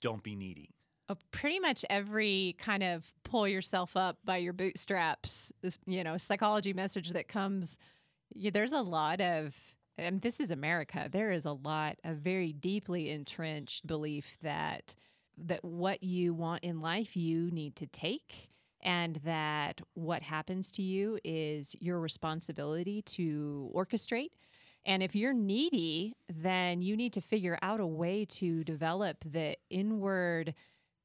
[0.00, 0.70] don't be needy?
[1.10, 6.16] Uh, pretty much every kind of pull yourself up by your bootstraps, this you know
[6.16, 7.78] psychology message that comes.
[8.34, 9.56] Yeah, there's a lot of,
[9.98, 11.08] and this is America.
[11.10, 14.94] There is a lot of very deeply entrenched belief that
[15.36, 20.82] that what you want in life you need to take, and that what happens to
[20.82, 24.30] you is your responsibility to orchestrate.
[24.84, 29.56] And if you're needy, then you need to figure out a way to develop the
[29.70, 30.54] inward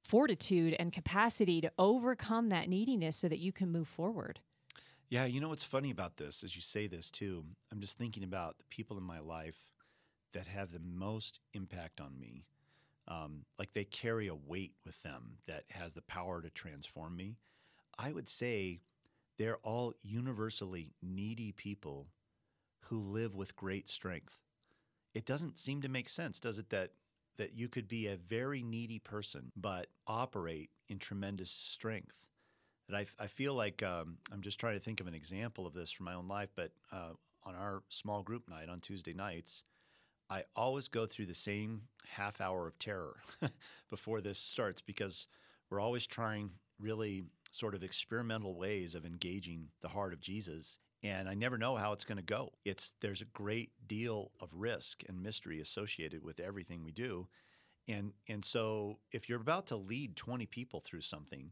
[0.04, 4.40] fortitude and capacity to overcome that neediness so that you can move forward.
[5.14, 7.44] Yeah, you know what's funny about this as you say this too.
[7.72, 9.60] I'm just thinking about the people in my life
[10.34, 12.46] that have the most impact on me.
[13.08, 17.38] Um, like they carry a weight with them that has the power to transform me.
[18.00, 18.82] I would say
[19.38, 22.08] they're all universally needy people
[22.86, 24.40] who live with great strength.
[25.14, 26.90] It doesn't seem to make sense, does it, that
[27.38, 32.26] that you could be a very needy person but operate in tremendous strength?
[32.90, 35.74] That I, I feel like um, I'm just trying to think of an example of
[35.74, 37.12] this from my own life, but uh,
[37.44, 39.64] on our small group night on Tuesday nights,
[40.30, 43.18] I always go through the same half hour of terror
[43.90, 45.28] before this starts because
[45.70, 51.28] we're always trying really sort of experimental ways of engaging the heart of Jesus and
[51.28, 52.54] I never know how it's going to go.
[52.64, 57.28] It's there's a great deal of risk and mystery associated with everything we do.
[57.88, 61.52] And and so if you're about to lead 20 people through something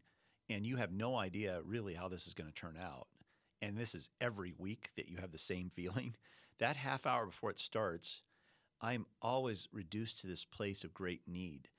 [0.52, 3.08] and you have no idea really how this is going to turn out
[3.62, 6.16] and this is every week that you have the same feeling,
[6.60, 8.22] that half hour before it starts,
[8.82, 11.70] I'm always reduced to this place of great need.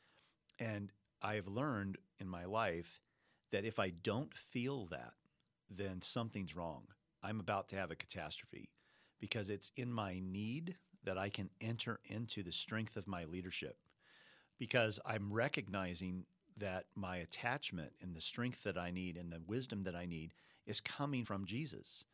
[0.59, 3.03] And I've learned in my life
[3.51, 5.15] that if I don't feel that,
[5.69, 6.85] then something's wrong.
[7.23, 8.69] I'm about to have a catastrophe
[9.21, 13.77] because it's in my need that I can enter into the strength of my leadership
[14.59, 16.25] because I'm recognizing
[16.59, 20.33] that my attachment and the strength that I need and the wisdom that I need
[20.67, 22.05] is coming from Jesus.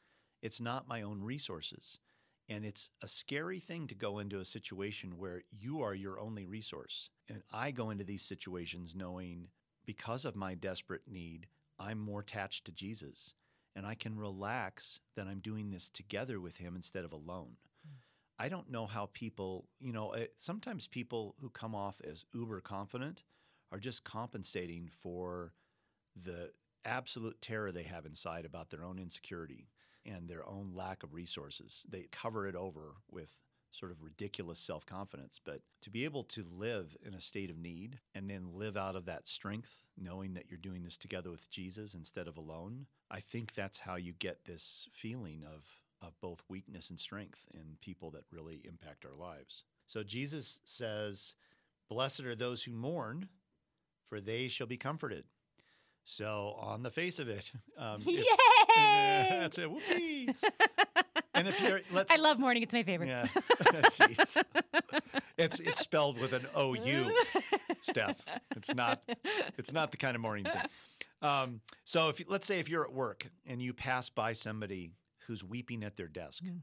[0.42, 1.98] It's not my own resources.
[2.48, 6.46] And it's a scary thing to go into a situation where you are your only
[6.46, 7.10] resource.
[7.28, 9.48] And I go into these situations knowing
[9.84, 11.46] because of my desperate need,
[11.78, 13.34] I'm more attached to Jesus
[13.76, 17.56] and I can relax that I'm doing this together with him instead of alone.
[18.38, 22.60] I don't know how people, you know, uh, sometimes people who come off as uber
[22.60, 23.22] confident
[23.72, 25.52] are just compensating for
[26.20, 26.50] the
[26.84, 29.68] absolute terror they have inside about their own insecurity
[30.06, 31.84] and their own lack of resources.
[31.88, 33.30] They cover it over with
[33.70, 35.40] sort of ridiculous self confidence.
[35.44, 38.96] But to be able to live in a state of need and then live out
[38.96, 43.20] of that strength, knowing that you're doing this together with Jesus instead of alone, I
[43.20, 45.66] think that's how you get this feeling of,
[46.06, 49.64] of both weakness and strength in people that really impact our lives.
[49.86, 51.34] So Jesus says,
[51.88, 53.28] Blessed are those who mourn,
[54.08, 55.24] for they shall be comforted.
[56.04, 58.24] So, on the face of it, um, if- Yay!
[59.40, 59.70] that's it.
[59.70, 60.30] Whoopee.
[61.34, 62.62] and if you're, let's, I love morning.
[62.62, 63.08] It's my favorite.
[63.08, 63.26] yeah,
[65.36, 67.14] it's it's spelled with an O U,
[67.82, 68.24] Steph.
[68.56, 69.02] It's not
[69.58, 70.62] it's not the kind of morning thing.
[71.22, 74.92] Um, so if let's say if you're at work and you pass by somebody
[75.26, 76.60] who's weeping at their desk, Mm.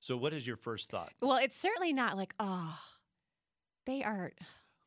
[0.00, 1.12] so what is your first thought?
[1.20, 2.78] Well, it's certainly not like, oh,
[3.86, 4.32] they are.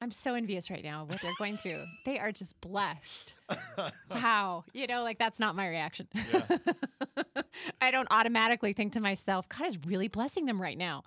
[0.02, 1.84] I'm so envious right now of what they're going through.
[2.06, 3.36] They are just blessed.
[4.10, 4.64] Wow.
[4.74, 6.08] You know, like that's not my reaction.
[6.34, 6.58] Yeah.
[7.82, 11.04] I don't automatically think to myself, God is really blessing them right now.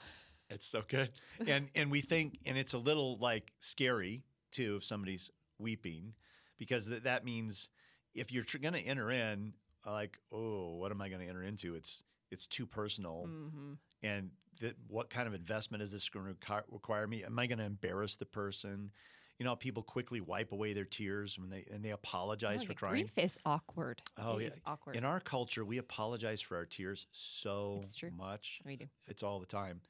[0.51, 1.11] It's so good.
[1.47, 6.15] And and we think and it's a little like scary too if somebody's weeping
[6.59, 7.71] because th- that means
[8.15, 9.55] if you're tr- going to enter in
[9.85, 13.73] like oh what am I going to enter into it's it's too personal Mm-hmm.
[14.05, 17.25] And th- what kind of investment is this going to require me?
[17.25, 18.93] Am I going to embarrass the person?
[19.39, 22.75] You know people quickly wipe away their tears when they and they apologize oh, for
[22.75, 22.95] crying?
[22.95, 24.01] Grief is awkward.
[24.17, 24.49] Oh, It yeah.
[24.49, 24.95] is awkward.
[24.95, 27.83] in our culture we apologize for our tears so
[28.17, 28.61] much.
[28.65, 28.87] We do.
[29.09, 29.81] it's all the time.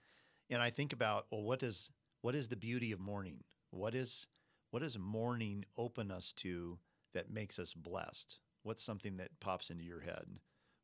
[0.48, 1.90] And i think about well what is
[2.22, 3.44] what is the beauty of mourning?
[3.70, 4.28] What is
[4.70, 6.78] what does mourning open us to
[7.12, 8.38] that makes us blessed?
[8.62, 10.24] What's something that pops into your head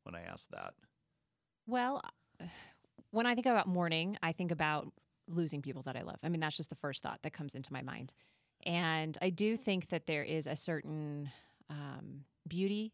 [0.03, 0.75] when i ask that?
[1.65, 2.01] Well,
[3.11, 4.91] when I think about mourning, I think about
[5.27, 6.17] losing people that I love.
[6.23, 8.13] I mean, that's just the first thought that comes into my mind.
[8.65, 11.31] And I do think that there is a certain
[11.69, 12.93] um, beauty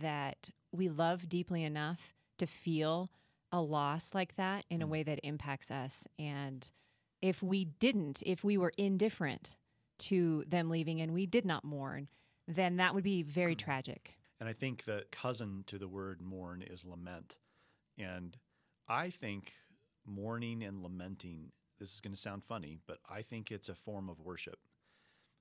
[0.00, 3.10] that we love deeply enough to feel
[3.50, 4.90] a loss like that in a Mm.
[4.90, 6.06] way that impacts us.
[6.18, 6.70] And
[7.22, 9.56] if we didn't, if we were indifferent
[10.00, 12.08] to them leaving and we did not mourn,
[12.46, 14.14] then that would be very tragic.
[14.38, 17.38] And I think the cousin to the word mourn is lament.
[17.96, 18.36] And
[18.88, 19.52] I think
[20.06, 24.08] mourning and lamenting, this is going to sound funny, but I think it's a form
[24.08, 24.58] of worship.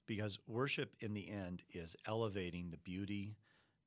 [0.05, 3.37] Because worship in the end is elevating the beauty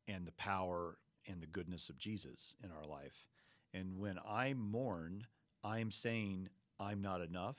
[0.09, 3.27] and the power and the goodness of Jesus in our life.
[3.73, 5.27] And when I mourn,
[5.63, 7.59] I'm saying, I'm not enough.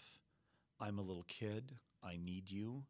[0.79, 1.73] I'm a little kid.
[2.03, 2.83] I need you.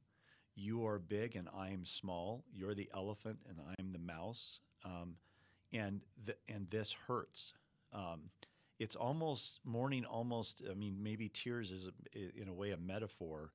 [0.56, 2.44] You are big and I am small.
[2.54, 4.60] You're the elephant and I'm the mouse.
[4.84, 5.16] Um,
[5.74, 7.54] and th- and this hurts.
[7.94, 8.30] Um,
[8.82, 10.06] it's almost mourning.
[10.06, 13.52] Almost, I mean, maybe tears is a, in a way a metaphor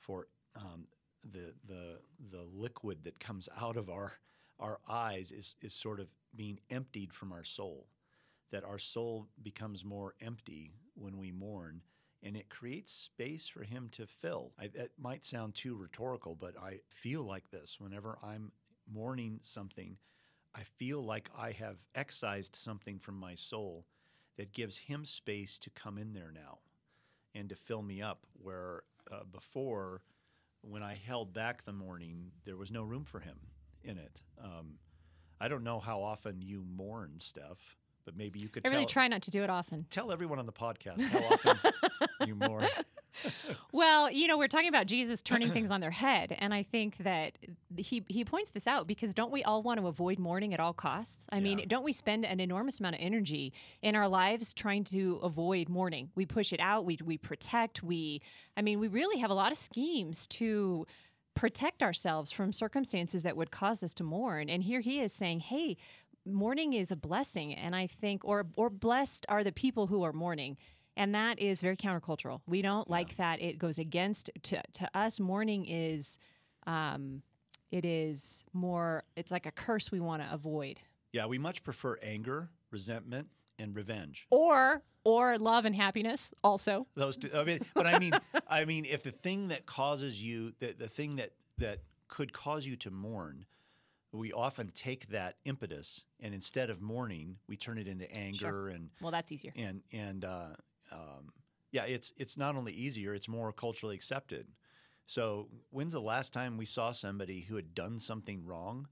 [0.00, 0.88] for um,
[1.22, 1.98] the the
[2.32, 4.14] the liquid that comes out of our
[4.58, 7.86] our eyes is is sort of being emptied from our soul.
[8.50, 11.82] That our soul becomes more empty when we mourn,
[12.20, 14.52] and it creates space for him to fill.
[14.58, 18.50] I, that might sound too rhetorical, but I feel like this whenever I'm
[18.92, 19.98] mourning something.
[20.56, 23.86] I feel like I have excised something from my soul
[24.36, 26.58] that gives him space to come in there now
[27.34, 28.26] and to fill me up.
[28.34, 30.02] Where uh, before,
[30.62, 33.38] when I held back the mourning, there was no room for him
[33.82, 34.22] in it.
[34.42, 34.78] Um,
[35.40, 39.08] I don't know how often you mourn, Steph, but maybe you could I really try
[39.08, 39.86] not to do it often.
[39.90, 41.58] tell everyone on the podcast how often
[42.26, 42.66] you mourn.
[43.72, 46.98] Well, you know, we're talking about Jesus turning things on their head, and I think
[46.98, 47.38] that
[47.76, 50.72] he he points this out because don't we all want to avoid mourning at all
[50.72, 51.26] costs?
[51.30, 55.18] I mean, don't we spend an enormous amount of energy in our lives trying to
[55.22, 56.10] avoid mourning?
[56.14, 58.22] We push it out, we we protect, we
[58.56, 60.86] I mean, we really have a lot of schemes to
[61.34, 64.48] protect ourselves from circumstances that would cause us to mourn.
[64.48, 65.76] And here he is saying, "Hey,
[66.24, 70.12] mourning is a blessing." And I think or or blessed are the people who are
[70.12, 70.56] mourning.
[70.96, 72.40] And that is very countercultural.
[72.46, 73.40] We don't like that.
[73.42, 75.18] It goes against to to us.
[75.18, 76.18] Mourning is,
[76.66, 77.22] um,
[77.70, 79.02] it is more.
[79.16, 80.80] It's like a curse we want to avoid,
[81.12, 83.28] Yeah, we much prefer anger, resentment,
[83.58, 84.26] and revenge.
[84.30, 86.32] or or love and happiness.
[86.42, 87.28] Also, Those two.
[87.34, 88.12] I mean, but I mean,
[88.48, 92.64] I mean, if the thing that causes you, the, the thing that that could cause
[92.66, 93.44] you to mourn,
[94.12, 98.90] we often take that impetus and instead of mourning, we turn it into anger and
[99.02, 99.52] well, that's easier.
[99.56, 100.50] and and uh,
[100.94, 101.32] um,
[101.72, 104.46] yeah, it's it's not only easier, it's more culturally accepted.
[105.06, 108.88] So when's the last time we saw somebody who had done something wrong,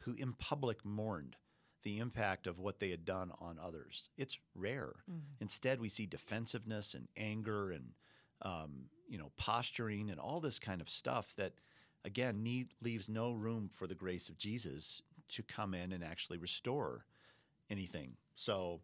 [0.00, 1.36] who in public mourned
[1.82, 4.10] the impact of what they had done on others?
[4.16, 4.92] It's rare.
[5.40, 7.92] Instead, we see defensiveness and anger and
[8.42, 11.54] um, you know posturing and all this kind of stuff that
[12.04, 16.38] again need, leaves no room for the grace of Jesus to come in and actually
[16.38, 17.06] restore
[17.70, 18.16] anything.
[18.34, 18.80] So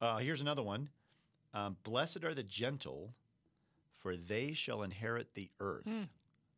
[0.00, 0.88] uh, here's another one.
[1.56, 3.14] Um, Blessed are the gentle,
[3.98, 5.86] for they shall inherit the earth.
[5.86, 6.08] Mm.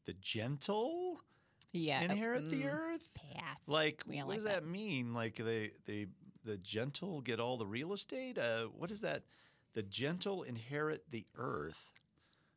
[0.06, 1.20] The gentle
[1.72, 3.12] Yeah, inherit the mm, earth?
[3.14, 3.58] Pass.
[3.68, 4.62] Like, what like does that.
[4.62, 4.66] that.
[4.66, 5.14] mean?
[5.14, 6.06] Like, they, they,
[6.44, 8.38] the gentle get all the real estate?
[8.38, 9.22] Uh, what is that?
[9.74, 11.92] The gentle inherit the earth.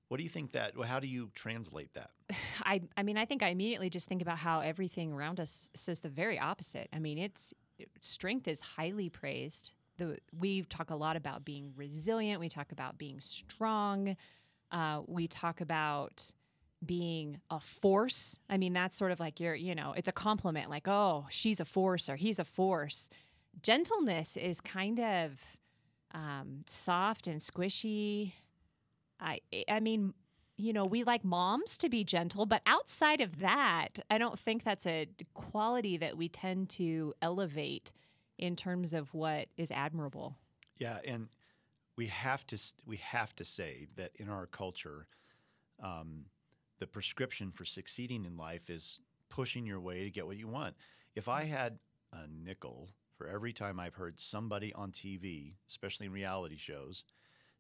[0.08, 0.76] What do you think that?
[0.76, 2.10] well, How do you translate that?
[2.64, 6.00] I, I mean, I think I immediately just think about how everything around us says
[6.00, 6.90] the very opposite.
[6.92, 7.54] I mean, it's
[8.00, 9.72] strength is highly praised.
[9.98, 12.40] The we talk a lot about being resilient.
[12.40, 14.16] We talk about being strong.
[14.72, 16.32] Uh, we talk about
[16.86, 18.40] being a force.
[18.50, 20.70] I mean, that's sort of like you're, you know, it's a compliment.
[20.70, 23.10] Like, oh, she's a force or he's a force.
[23.62, 25.60] Gentleness is kind of
[26.14, 28.34] um, soft and squishy.
[29.20, 30.14] I, I mean,
[30.58, 34.64] you know, we like moms to be gentle, but outside of that, I don't think
[34.64, 37.92] that's a quality that we tend to elevate
[38.42, 40.36] in terms of what is admirable.
[40.78, 41.30] Yeah, and
[41.96, 45.08] we have to we have to say that in our culture,
[45.82, 46.26] um,
[46.80, 49.00] the prescription for succeeding in life is
[49.30, 50.76] pushing your way to get what you want.
[51.16, 51.78] If I had
[52.12, 57.04] a nickel for every time I've heard somebody on TV, especially in reality shows,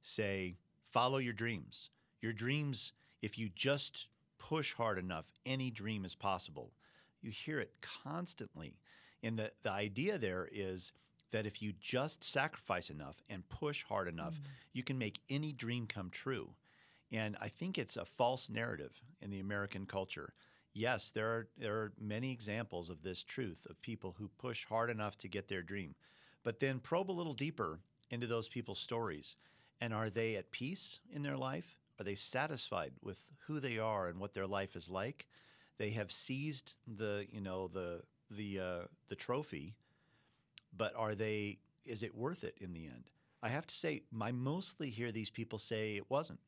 [0.01, 6.15] say, "Follow your dreams." Your dreams, if you just push hard enough, any dream is
[6.15, 6.71] possible.
[7.21, 8.77] You hear it constantly.
[9.23, 10.93] And the, the idea there is
[11.31, 14.45] that if you just sacrifice enough and push hard enough, mm.
[14.73, 16.49] you can make any dream come true.
[17.11, 20.33] And I think it's a false narrative in the American culture.
[20.73, 24.89] Yes, there are, there are many examples of this truth of people who push hard
[24.89, 25.95] enough to get their dream.
[26.43, 29.35] But then probe a little deeper into those people's stories.
[29.79, 31.79] And are they at peace in their life?
[31.99, 35.27] Are they satisfied with who they are and what their life is like?
[35.77, 38.03] They have seized the, you know, the
[38.35, 38.79] the uh,
[39.09, 39.75] the trophy,
[40.75, 41.59] but are they?
[41.85, 43.09] Is it worth it in the end?
[43.43, 46.39] I have to say, I mostly hear these people say it wasn't.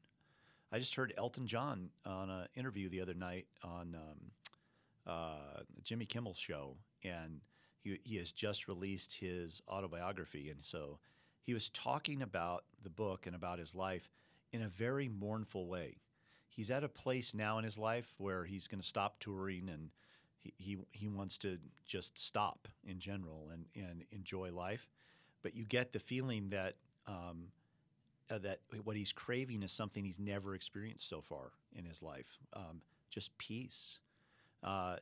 [0.71, 4.31] I just heard Elton John on an interview the other night on um,
[5.07, 7.41] uh, Jimmy Kimmel's show, and
[7.79, 10.49] he, he has just released his autobiography.
[10.49, 10.99] And so
[11.41, 14.09] he was talking about the book and about his life
[14.51, 15.97] in a very mournful way.
[16.47, 19.89] He's at a place now in his life where he's going to stop touring and
[20.57, 24.89] he, he, wants to just stop in general and, and enjoy life.
[25.41, 26.75] But you get the feeling that
[27.07, 27.47] um,
[28.29, 32.39] uh, that what he's craving is something he's never experienced so far in his life,
[32.53, 33.99] um, just peace.
[34.63, 34.97] Uh,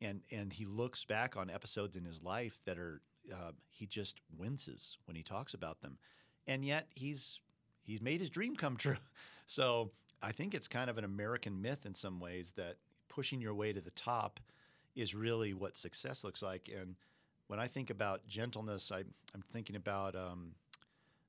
[0.00, 3.00] and and he looks back on episodes in his life that are
[3.32, 5.98] uh, he just winces when he talks about them,
[6.46, 7.40] and yet he's
[7.82, 8.96] he's made his dream come true.
[9.46, 9.92] So
[10.22, 12.76] I think it's kind of an American myth in some ways that
[13.08, 14.40] pushing your way to the top
[14.94, 16.70] is really what success looks like.
[16.74, 16.96] And
[17.46, 19.00] when I think about gentleness, I,
[19.34, 20.52] am thinking about um,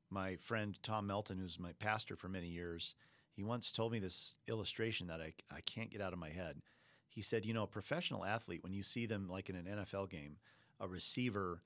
[0.10, 2.96] my friend Tom Melton, who's my pastor for many years.
[3.34, 6.62] He once told me this illustration that I, I can't get out of my head.
[7.10, 10.10] He said, You know, a professional athlete, when you see them like in an NFL
[10.10, 10.38] game,
[10.80, 11.62] a receiver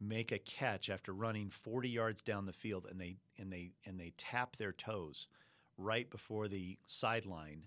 [0.00, 3.98] make a catch after running 40 yards down the field and they and they and
[3.98, 5.26] they tap their toes
[5.78, 7.62] right before the sideline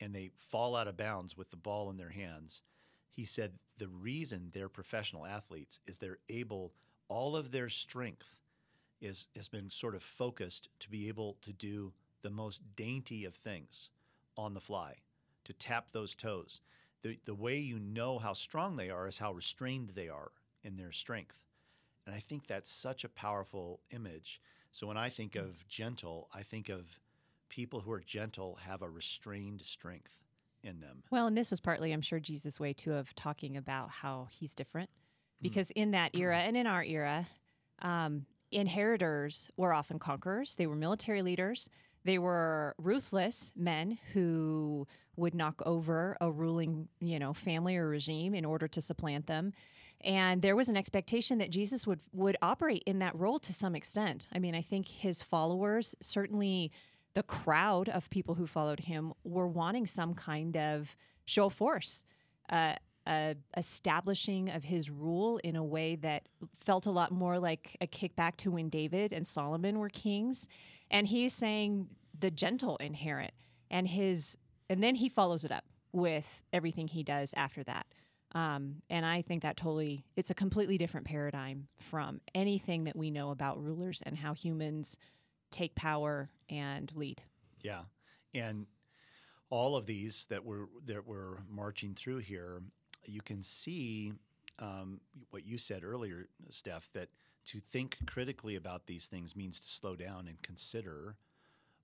[0.00, 2.62] and they fall out of bounds with the ball in their hands
[3.16, 6.72] he said the reason they're professional athletes is they're able
[7.08, 8.36] all of their strength
[9.00, 11.92] is has been sort of focused to be able to do
[12.22, 13.88] the most dainty of things
[14.36, 14.96] on the fly
[15.44, 16.60] to tap those toes.
[17.02, 20.32] The, the way you know how strong they are is how restrained they are
[20.64, 21.44] in their strength.
[22.04, 24.40] And I think that's such a powerful image.
[24.72, 27.00] So when I think of gentle, I think of
[27.48, 30.16] people who are gentle have a restrained strength
[30.66, 31.02] in them.
[31.10, 34.54] Well, and this was partly, I'm sure, Jesus' way too of talking about how he's
[34.54, 34.90] different.
[34.90, 35.42] Mm.
[35.42, 35.72] Because mm.
[35.76, 37.26] in that era and in our era,
[37.80, 40.56] um, inheritors were often conquerors.
[40.56, 41.70] They were military leaders.
[42.04, 44.86] They were ruthless men who
[45.16, 49.52] would knock over a ruling, you know, family or regime in order to supplant them.
[50.02, 53.74] And there was an expectation that Jesus would would operate in that role to some
[53.74, 54.28] extent.
[54.32, 56.70] I mean, I think his followers, certainly
[57.16, 60.94] the crowd of people who followed him, were wanting some kind of
[61.24, 62.04] show of force.
[62.50, 62.74] Uh,
[63.56, 66.28] establishing of his rule in a way that
[66.60, 70.48] felt a lot more like a kickback to when David and Solomon were kings.
[70.90, 71.88] And he's saying
[72.18, 73.32] the gentle inherit
[73.70, 74.36] and his
[74.68, 77.86] and then he follows it up with everything he does after that.
[78.32, 83.10] Um, and I think that totally, it's a completely different paradigm from anything that we
[83.10, 84.98] know about rulers and how humans
[85.50, 87.22] take power and lead.
[87.62, 87.82] Yeah.
[88.34, 88.66] And
[89.50, 92.62] all of these that we're, that we're marching through here,
[93.04, 94.12] you can see
[94.58, 97.08] um, what you said earlier, Steph, that
[97.46, 101.16] to think critically about these things means to slow down and consider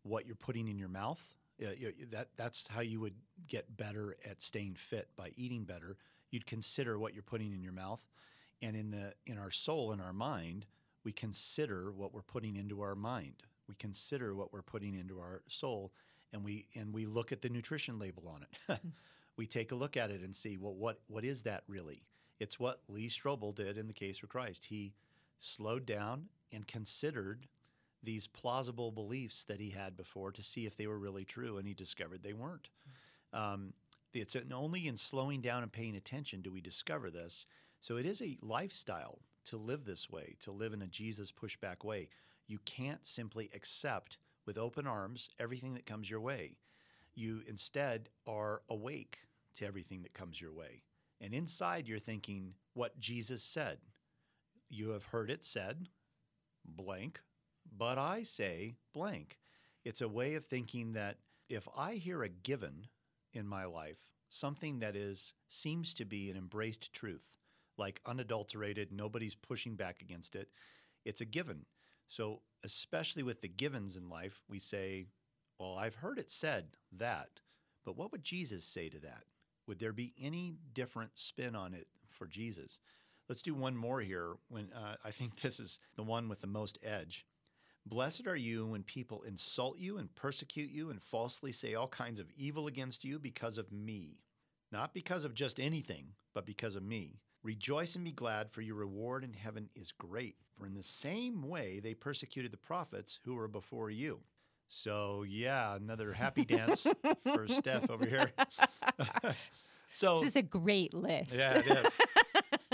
[0.02, 1.34] what you're putting in your mouth.
[1.62, 1.68] Uh,
[2.10, 3.14] that that's how you would
[3.46, 5.96] get better at staying fit by eating better
[6.32, 8.00] you'd consider what you're putting in your mouth.
[8.60, 10.66] And in the in our soul, in our mind,
[11.04, 13.44] we consider what we're putting into our mind.
[13.72, 15.92] We consider what we're putting into our soul,
[16.34, 18.80] and we and we look at the nutrition label on it.
[19.38, 22.02] we take a look at it and see, well, what what is that really?
[22.38, 24.66] It's what Lee Strobel did in the case of Christ.
[24.66, 24.92] He
[25.38, 27.46] slowed down and considered
[28.02, 31.66] these plausible beliefs that he had before to see if they were really true, and
[31.66, 32.68] he discovered they weren't.
[33.32, 33.72] Um,
[34.12, 37.46] it's only in slowing down and paying attention do we discover this.
[37.80, 41.84] So it is a lifestyle to live this way, to live in a Jesus pushback
[41.84, 42.10] way.
[42.52, 46.58] You can't simply accept with open arms everything that comes your way.
[47.14, 49.20] You instead are awake
[49.54, 50.82] to everything that comes your way.
[51.18, 53.78] And inside you're thinking what Jesus said.
[54.68, 55.88] You have heard it said,
[56.66, 57.22] blank,
[57.74, 59.38] but I say blank.
[59.82, 61.16] It's a way of thinking that
[61.48, 62.88] if I hear a given
[63.32, 67.32] in my life, something that is seems to be an embraced truth,
[67.78, 70.50] like unadulterated, nobody's pushing back against it.
[71.06, 71.64] It's a given.
[72.12, 75.06] So, especially with the givens in life, we say,
[75.58, 76.66] well, I've heard it said
[76.98, 77.40] that,
[77.86, 79.24] but what would Jesus say to that?
[79.66, 82.80] Would there be any different spin on it for Jesus?
[83.30, 84.34] Let's do one more here.
[84.50, 87.24] When uh, I think this is the one with the most edge.
[87.86, 92.20] Blessed are you when people insult you and persecute you and falsely say all kinds
[92.20, 94.20] of evil against you because of me.
[94.70, 97.22] Not because of just anything, but because of me.
[97.42, 100.36] Rejoice and be glad, for your reward in heaven is great.
[100.56, 104.20] For in the same way they persecuted the prophets who were before you.
[104.68, 106.86] So yeah, another happy dance
[107.34, 108.30] for Steph over here.
[109.92, 111.32] so This is a great list.
[111.34, 111.98] yeah, it is.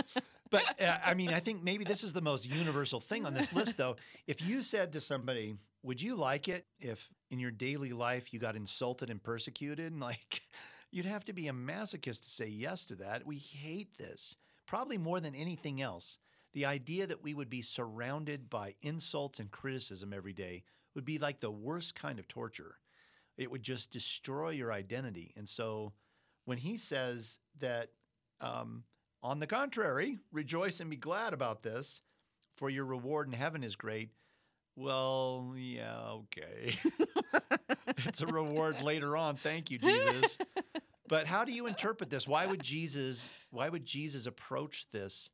[0.51, 3.53] but uh, I mean, I think maybe this is the most universal thing on this
[3.53, 3.97] list, though.
[4.27, 8.39] If you said to somebody, "Would you like it if in your daily life you
[8.39, 10.43] got insulted and persecuted?" And like,
[10.91, 13.27] you'd have to be a masochist to say yes to that.
[13.27, 14.37] We hate this,
[14.69, 16.19] probably more than anything else.
[16.53, 20.63] The idea that we would be surrounded by insults and criticism every day
[20.95, 22.77] would be like the worst kind of torture.
[23.37, 25.33] It would just destroy your identity.
[25.37, 25.95] And so,
[26.45, 27.89] when he says that.
[28.41, 28.85] Um,
[29.21, 32.03] on the contrary, rejoice and be glad about this,
[32.57, 34.11] for your reward in heaven is great.
[34.77, 36.77] Well, yeah, okay.
[38.07, 39.37] it's a reward later on.
[39.37, 40.39] Thank you, Jesus.
[41.09, 42.29] But how do you interpret this?
[42.29, 45.31] Why would Jesus why would Jesus approach this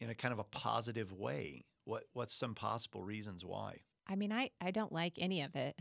[0.00, 1.64] in a kind of a positive way?
[1.84, 3.80] What what's some possible reasons why?
[4.08, 5.78] I mean, I, I don't like any of it.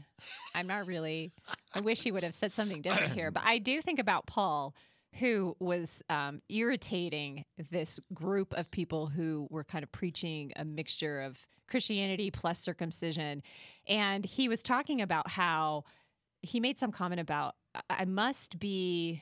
[0.53, 1.31] I'm not really,
[1.73, 3.31] I wish he would have said something different here.
[3.31, 4.75] But I do think about Paul,
[5.19, 11.21] who was um, irritating this group of people who were kind of preaching a mixture
[11.21, 13.41] of Christianity plus circumcision.
[13.87, 15.85] And he was talking about how
[16.41, 17.55] he made some comment about,
[17.89, 19.21] I must be,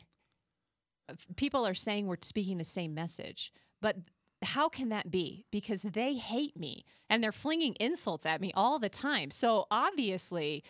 [1.36, 3.52] people are saying we're speaking the same message,
[3.82, 3.98] but
[4.42, 5.46] how can that be?
[5.52, 9.32] Because they hate me and they're flinging insults at me all the time.
[9.32, 10.64] So obviously,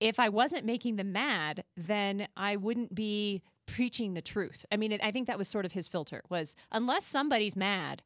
[0.00, 4.66] if I wasn't making them mad, then I wouldn't be preaching the truth.
[4.72, 8.02] I mean, I think that was sort of his filter was unless somebody's mad,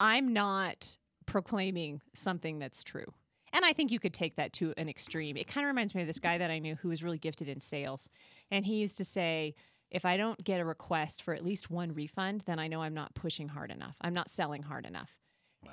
[0.00, 3.12] I'm not proclaiming something that's true.
[3.54, 5.36] And I think you could take that to an extreme.
[5.36, 7.48] It kind of reminds me of this guy that I knew who was really gifted
[7.48, 8.10] in sales.
[8.50, 9.54] And he used to say,
[9.90, 12.94] if I don't get a request for at least one refund, then I know I'm
[12.94, 13.96] not pushing hard enough.
[14.00, 15.16] I'm not selling hard enough.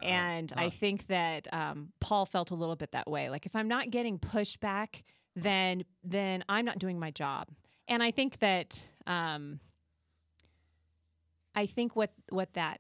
[0.01, 3.29] And I think that um, Paul felt a little bit that way.
[3.29, 5.03] Like if I'm not getting pushback,
[5.35, 7.49] then then I'm not doing my job.
[7.87, 9.59] And I think that um,
[11.55, 12.79] I think what what that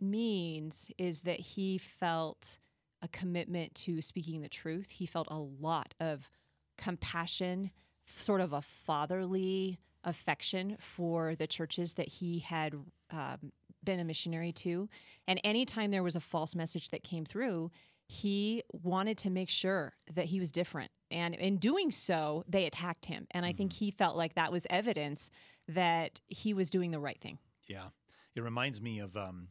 [0.00, 2.58] means is that he felt
[3.02, 4.90] a commitment to speaking the truth.
[4.90, 6.28] He felt a lot of
[6.76, 7.70] compassion,
[8.06, 12.74] sort of a fatherly affection for the churches that he had
[13.10, 13.52] um,
[13.84, 14.88] been a missionary to.
[15.26, 17.70] And anytime there was a false message that came through,
[18.06, 20.90] he wanted to make sure that he was different.
[21.10, 23.26] And in doing so, they attacked him.
[23.30, 25.30] And I think he felt like that was evidence
[25.68, 27.38] that he was doing the right thing.
[27.66, 27.88] Yeah.
[28.34, 29.48] It reminds me of um,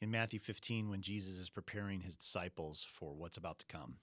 [0.00, 3.96] in Matthew 15 when Jesus is preparing his disciples for what's about to come.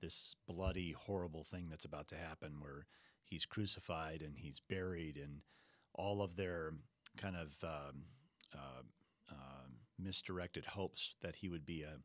[0.00, 2.86] This bloody, horrible thing that's about to happen where
[3.24, 5.40] he's crucified and he's buried, and
[5.94, 6.74] all of their
[7.16, 8.02] kind of um,
[8.54, 8.82] uh,
[9.30, 9.66] uh,
[9.98, 11.96] misdirected hopes that he would be a,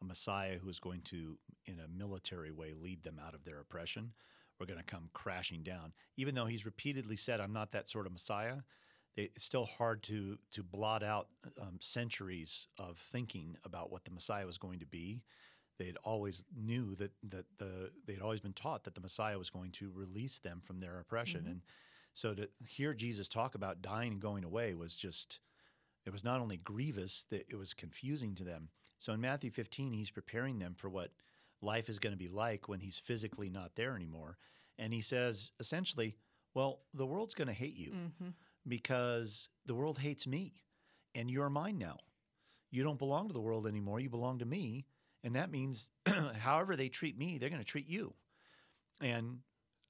[0.00, 3.58] a Messiah who is going to, in a military way, lead them out of their
[3.58, 4.12] oppression
[4.60, 5.92] were going to come crashing down.
[6.16, 8.56] Even though he's repeatedly said, I'm not that sort of Messiah,
[9.16, 11.28] it's still hard to to blot out
[11.60, 15.22] um, centuries of thinking about what the Messiah was going to be.
[15.78, 19.38] They had always knew that that the they had always been taught that the Messiah
[19.38, 21.62] was going to release them from their oppression, and
[22.12, 25.40] so to hear Jesus talk about dying and going away was just
[26.06, 28.68] it was not only grievous that it was confusing to them.
[28.98, 31.12] So in Matthew 15, he's preparing them for what
[31.62, 34.38] life is going to be like when he's physically not there anymore,
[34.78, 36.16] and he says essentially,
[36.54, 37.92] "Well, the world's going to hate you."
[38.66, 40.54] Because the world hates me
[41.14, 41.98] and you're mine now.
[42.70, 44.00] You don't belong to the world anymore.
[44.00, 44.86] You belong to me.
[45.24, 45.90] And that means,
[46.40, 48.14] however they treat me, they're going to treat you.
[49.00, 49.38] And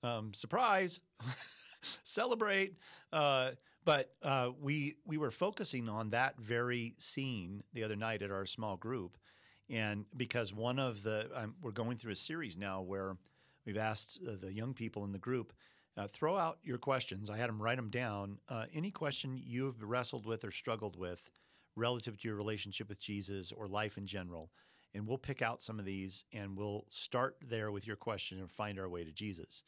[0.03, 1.01] um, surprise,
[2.03, 2.77] celebrate.
[3.13, 3.53] Uh,
[3.85, 8.45] but uh, we we were focusing on that very scene the other night at our
[8.47, 9.17] small group,
[9.69, 13.17] and because one of the um, we're going through a series now where
[13.65, 15.53] we've asked uh, the young people in the group
[15.97, 17.31] uh, throw out your questions.
[17.31, 18.39] I had them write them down.
[18.49, 21.31] Uh, any question you've wrestled with or struggled with
[21.77, 24.51] relative to your relationship with Jesus or life in general.
[24.95, 28.51] And we'll pick out some of these and we'll start there with your question and
[28.51, 29.63] find our way to Jesus.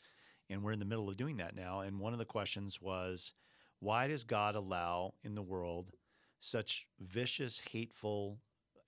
[0.51, 1.81] And we're in the middle of doing that now.
[1.81, 3.33] And one of the questions was
[3.79, 5.93] why does God allow in the world
[6.41, 8.39] such vicious, hateful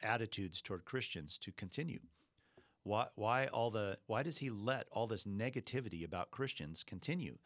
[0.03, 2.01] attitudes toward Christians to continue?
[2.85, 7.39] Why, why all the why does he let all this negativity about Christians continue?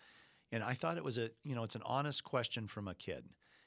[0.50, 3.24] And I thought it was a you know it's an honest question from a kid.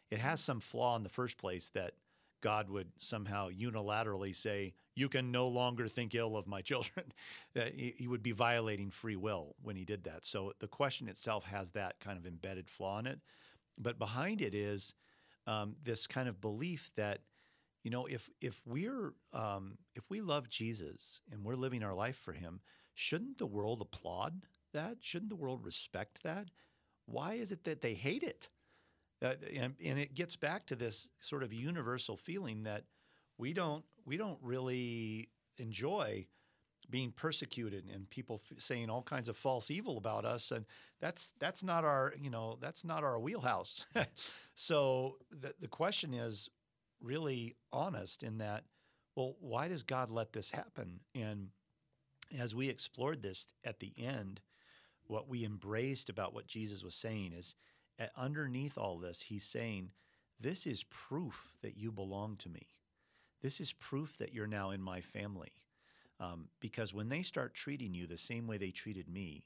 [0.09, 1.93] It has some flaw in the first place that
[2.41, 7.13] God would somehow unilaterally say you can no longer think ill of my children.
[7.55, 10.25] He, would be violating free will when he did that.
[10.25, 13.19] So the question itself has that kind of embedded flaw in it,
[13.79, 14.93] but behind it is
[15.47, 17.21] um, this kind of belief that
[17.83, 22.17] you know if if we're um, if we love jesus and we're living our life
[22.17, 22.61] for him
[22.93, 24.41] shouldn't the world applaud
[24.73, 24.97] that?
[25.01, 26.49] Shouldn't the world respect that?
[27.05, 28.49] Why is it that they hate it?
[29.23, 32.85] Uh, and, and it gets back to this sort of universal feeling that
[33.37, 36.25] we don't we don't really enjoy
[36.89, 40.65] being persecuted and people f- saying all kinds of false evil about us and
[40.99, 43.85] that's that's not our you know that's not our wheelhouse
[44.55, 46.49] so the, the question is
[47.01, 48.63] really honest in that
[49.15, 50.99] well why does god let this happen?
[51.15, 51.49] And
[52.39, 54.41] as we explored this at the end
[55.07, 57.55] what we embraced about what jesus was saying is
[58.15, 59.91] underneath all this he's saying
[60.41, 62.67] this is proof that you belong to me.
[63.41, 65.51] This is proof that you're now in my family.
[66.19, 69.43] Um, because when they start treating you the same way they treated me,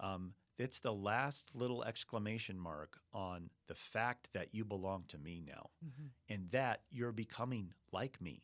[0.00, 5.42] um, it's the last little exclamation mark on the fact that you belong to me
[5.44, 6.06] now mm-hmm.
[6.28, 8.42] and that you're becoming like me.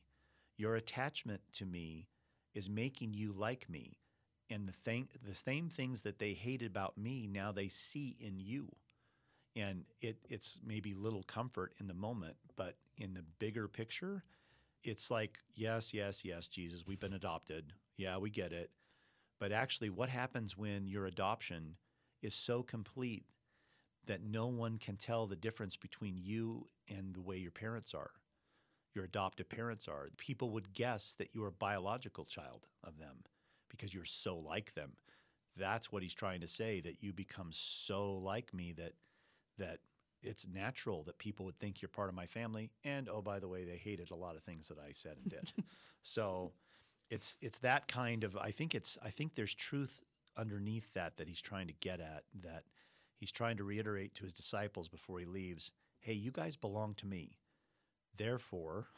[0.57, 2.09] Your attachment to me
[2.55, 3.97] is making you like me.
[4.51, 8.41] And the, thing, the same things that they hated about me, now they see in
[8.41, 8.69] you.
[9.55, 14.25] And it, it's maybe little comfort in the moment, but in the bigger picture,
[14.83, 17.73] it's like, yes, yes, yes, Jesus, we've been adopted.
[17.97, 18.71] Yeah, we get it.
[19.39, 21.77] But actually, what happens when your adoption
[22.23, 23.25] is so complete
[24.07, 28.11] that no one can tell the difference between you and the way your parents are,
[28.95, 30.09] your adoptive parents are?
[30.16, 33.25] People would guess that you're a biological child of them
[33.71, 34.93] because you're so like them.
[35.57, 38.93] That's what he's trying to say that you become so like me that
[39.59, 39.79] that
[40.23, 42.71] it's natural that people would think you're part of my family.
[42.85, 45.31] And oh, by the way, they hated a lot of things that I said and
[45.31, 45.53] did.
[46.03, 46.53] so
[47.11, 50.01] it's it's that kind of I think it's I think there's truth
[50.37, 52.64] underneath that that he's trying to get at that
[53.20, 55.70] he's trying to reiterate to his disciples before he leaves,
[56.01, 57.37] hey, you guys belong to me.
[58.16, 58.89] Therefore,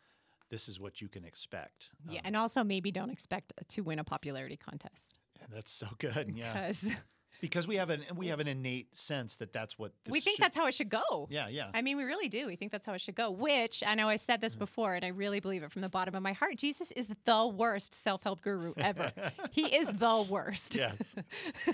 [0.50, 1.90] this is what you can expect.
[2.08, 5.18] Yeah, um, and also maybe don't expect to win a popularity contest.
[5.52, 6.32] That's so good.
[6.34, 6.52] Yeah.
[6.52, 6.94] Because
[7.42, 10.44] because we have an we have an innate sense that that's what we think should,
[10.44, 11.26] that's how it should go.
[11.28, 11.68] Yeah, yeah.
[11.74, 12.46] I mean, we really do.
[12.46, 13.32] We think that's how it should go.
[13.32, 14.60] Which I know I said this mm-hmm.
[14.60, 16.56] before, and I really believe it from the bottom of my heart.
[16.56, 19.12] Jesus is the worst self help guru ever.
[19.50, 20.76] he is the worst.
[20.76, 21.16] Yes.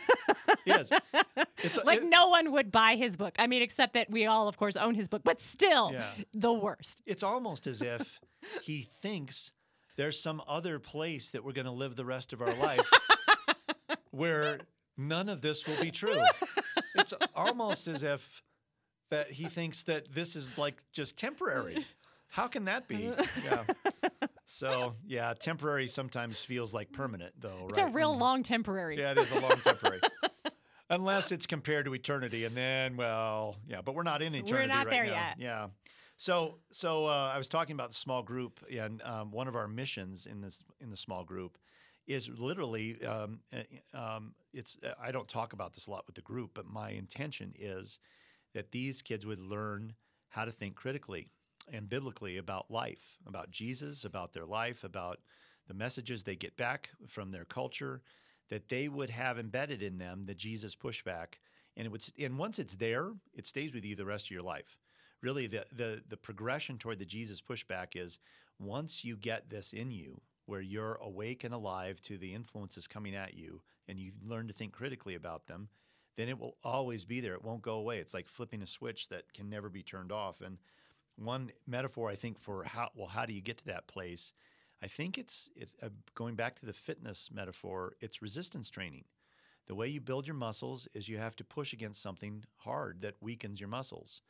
[0.65, 0.91] yes.
[1.59, 3.35] It's, like it, no one would buy his book.
[3.39, 6.07] I mean, except that we all, of course, own his book, but still, yeah.
[6.33, 7.03] the worst.
[7.05, 8.21] It's almost as if
[8.63, 9.53] he thinks
[9.97, 12.89] there's some other place that we're going to live the rest of our life
[14.11, 14.61] where
[14.99, 16.21] none of this will be true.
[16.95, 18.43] it's almost as if
[19.11, 21.87] that he thinks that this is like just temporary.
[22.29, 23.11] How can that be?
[23.43, 23.63] Yeah.
[24.49, 27.67] So yeah, temporary sometimes feels like permanent, though.
[27.69, 27.89] It's right?
[27.89, 28.99] a real long temporary.
[28.99, 30.01] Yeah, it is a long temporary.
[30.91, 34.53] Unless it's compared to eternity, and then well, yeah, but we're not in eternity.
[34.55, 35.11] We're not right there now.
[35.11, 35.35] yet.
[35.39, 35.67] Yeah.
[36.17, 39.69] So so uh, I was talking about the small group, and um, one of our
[39.69, 41.59] missions in this in the small group
[42.09, 43.63] is literally um, eh,
[43.95, 46.91] um, it's eh, I don't talk about this a lot with the group, but my
[46.91, 48.01] intention is
[48.55, 49.95] that these kids would learn
[50.31, 51.29] how to think critically
[51.71, 55.21] and biblically about life, about Jesus, about their life, about
[55.67, 58.01] the messages they get back from their culture,
[58.49, 61.35] that they would have embedded in them the Jesus pushback,
[61.77, 64.43] and it would and once it's there, it stays with you the rest of your
[64.43, 64.79] life.
[65.23, 68.19] Really, the the the progression toward the Jesus pushback is
[68.59, 73.15] once you get this in you, where you're awake and alive to the influences coming
[73.15, 75.69] at you and you learn to think critically about them,
[76.17, 77.35] then it will always be there.
[77.35, 77.99] It won't go away.
[77.99, 80.41] It's like flipping a switch that can never be turned off.
[80.41, 80.57] And
[81.17, 84.33] one metaphor I think for how well how do you get to that place?
[84.83, 85.51] I think it's
[85.83, 87.93] uh, going back to the fitness metaphor.
[88.01, 89.05] It's resistance training.
[89.67, 93.17] The way you build your muscles is you have to push against something hard that
[93.21, 94.23] weakens your muscles.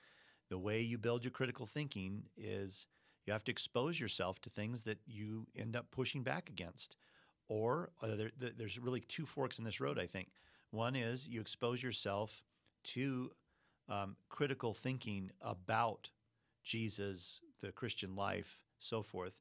[0.48, 2.88] The way you build your critical thinking is
[3.28, 6.96] you have to expose yourself to things that you end up pushing back against.
[7.46, 10.28] Or uh, there, there's really two forks in this road, I think.
[10.70, 12.42] One is you expose yourself
[12.84, 13.30] to
[13.86, 16.08] um, critical thinking about
[16.64, 19.38] Jesus, the Christian life, so forth.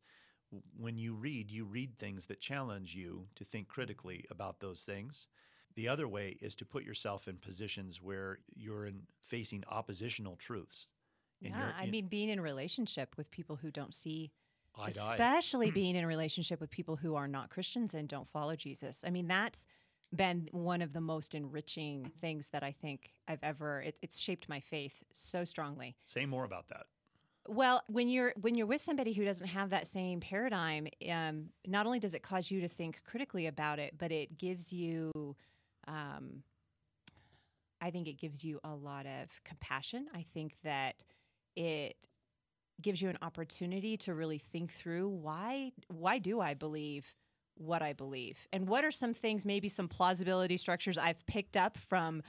[0.77, 5.27] When you read, you read things that challenge you to think critically about those things.
[5.75, 10.87] The other way is to put yourself in positions where you're in facing oppositional truths
[11.41, 14.31] yeah, I mean, being in relationship with people who don't see,
[14.75, 19.03] eye especially being in relationship with people who are not Christians and don't follow Jesus.
[19.05, 19.65] I mean, that's
[20.15, 23.81] been one of the most enriching things that I think I've ever.
[23.81, 25.95] It, it's shaped my faith so strongly.
[26.05, 26.85] Say more about that.
[27.47, 31.85] Well, when you're when you're with somebody who doesn't have that same paradigm, um, not
[31.85, 35.11] only does it cause you to think critically about it, but it gives you.
[35.87, 36.43] Um,
[37.79, 40.07] I think it gives you a lot of compassion.
[40.13, 41.03] I think that
[41.57, 41.95] it
[42.81, 47.15] gives you an opportunity to really think through why why do I believe
[47.55, 51.75] what I believe and what are some things, maybe some plausibility structures I've picked up
[51.75, 52.21] from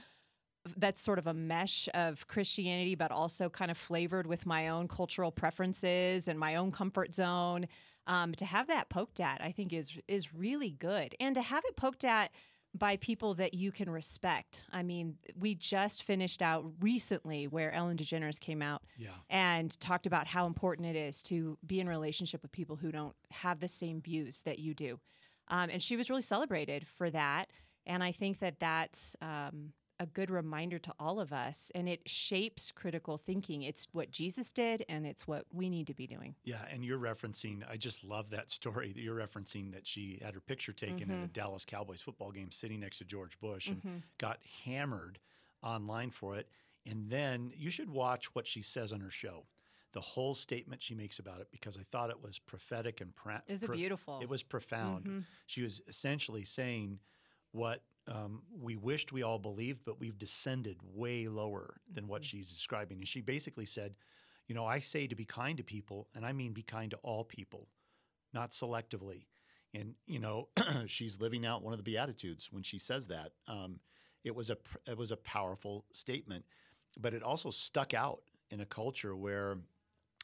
[0.75, 4.87] that's sort of a mesh of Christianity, but also kind of flavored with my own
[4.87, 7.67] cultural preferences and my own comfort zone.
[8.07, 11.63] Um, to have that poked at, I think is is really good, and to have
[11.65, 12.31] it poked at
[12.77, 14.63] by people that you can respect.
[14.71, 19.09] I mean, we just finished out recently where Ellen DeGeneres came out Yeah.
[19.29, 23.15] and talked about how important it is to be in relationship with people who don't
[23.31, 24.99] have the same views that you do.
[25.47, 27.49] Um, and she was really celebrated for that.
[27.87, 31.71] And I think that that's um, a good reminder to all of us.
[31.75, 33.63] And it shapes critical thinking.
[33.63, 36.35] It's what Jesus did, and it's what we need to be doing.
[36.43, 40.33] Yeah, and you're referencing, I just love that story that you're referencing that she had
[40.33, 41.25] her picture taken at a mm-hmm.
[41.33, 43.97] Dallas Cowboys football game sitting next to George Bush and mm-hmm.
[44.17, 45.19] got hammered
[45.61, 46.47] online for it.
[46.89, 49.43] And then you should watch what she says on her show.
[49.91, 53.41] The whole statement she makes about it because I thought it was prophetic and pra-
[53.47, 54.19] Is it pro- beautiful?
[54.21, 55.05] It was profound.
[55.05, 55.19] Mm-hmm.
[55.47, 56.99] She was essentially saying
[57.51, 62.49] what um, we wished we all believed, but we've descended way lower than what she's
[62.49, 62.99] describing.
[62.99, 63.95] And she basically said,
[64.47, 66.97] you know, I say to be kind to people, and I mean be kind to
[66.97, 67.67] all people,
[68.33, 69.25] not selectively.
[69.73, 70.49] And you know,
[70.87, 73.33] she's living out one of the beatitudes when she says that.
[73.47, 73.79] Um,
[74.23, 76.45] it was a it was a powerful statement,
[76.99, 79.57] but it also stuck out in a culture where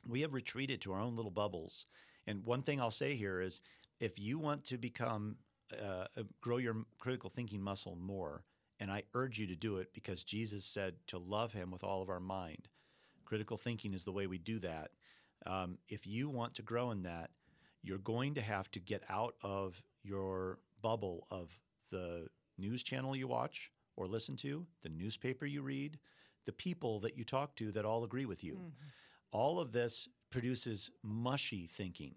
[0.07, 1.85] we have retreated to our own little bubbles.
[2.27, 3.61] And one thing I'll say here is,
[3.99, 5.37] if you want to become
[5.83, 8.43] uh, grow your critical thinking muscle more,
[8.79, 12.01] and I urge you to do it because Jesus said to love Him with all
[12.01, 12.67] of our mind.
[13.25, 14.91] Critical thinking is the way we do that.
[15.45, 17.31] Um, if you want to grow in that,
[17.81, 21.49] you're going to have to get out of your bubble of
[21.91, 25.99] the news channel you watch or listen to, the newspaper you read,
[26.45, 28.59] the people that you talk to that all agree with you.
[29.31, 32.15] All of this produces mushy thinking.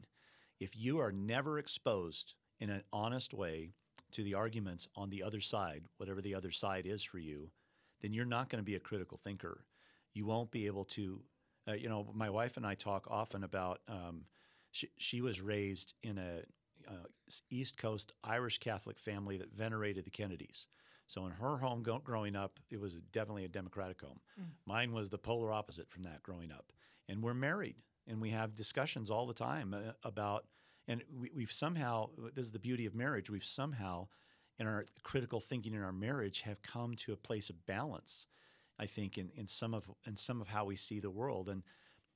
[0.60, 3.70] If you are never exposed in an honest way
[4.12, 7.50] to the arguments on the other side, whatever the other side is for you,
[8.00, 9.64] then you're not going to be a critical thinker.
[10.14, 11.20] You won't be able to,
[11.68, 13.80] uh, you know, my wife and I talk often about.
[13.88, 14.24] Um,
[14.70, 16.42] she, she was raised in a
[16.88, 17.06] uh,
[17.50, 20.66] East Coast Irish Catholic family that venerated the Kennedys.
[21.06, 24.20] So in her home go- growing up, it was definitely a Democratic home.
[24.66, 26.72] Mine was the polar opposite from that growing up.
[27.08, 30.44] And we're married, and we have discussions all the time uh, about.
[30.88, 34.08] And we, we've somehow, this is the beauty of marriage, we've somehow,
[34.58, 38.26] in our critical thinking in our marriage, have come to a place of balance.
[38.78, 41.48] I think in, in some of in some of how we see the world.
[41.48, 41.62] And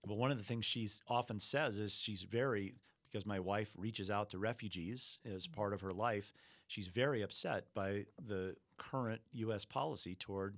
[0.07, 2.75] well, one of the things she's often says is she's very
[3.11, 6.33] because my wife reaches out to refugees as part of her life.
[6.67, 9.65] She's very upset by the current U.S.
[9.67, 10.57] policy toward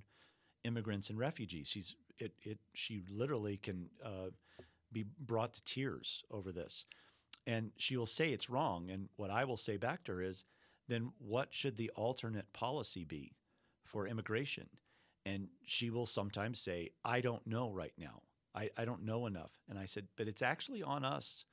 [0.63, 1.67] immigrants and refugees.
[1.67, 4.29] She's it, it she literally can uh,
[4.91, 6.85] be brought to tears over this,
[7.47, 8.89] and she will say it's wrong.
[8.89, 10.43] And what I will say back to her is,
[10.87, 13.35] then what should the alternate policy be
[13.83, 14.67] for immigration?
[15.25, 18.21] And she will sometimes say, I don't know right now.
[18.53, 19.51] I, I don't know enough.
[19.67, 21.45] And I said, but it's actually on us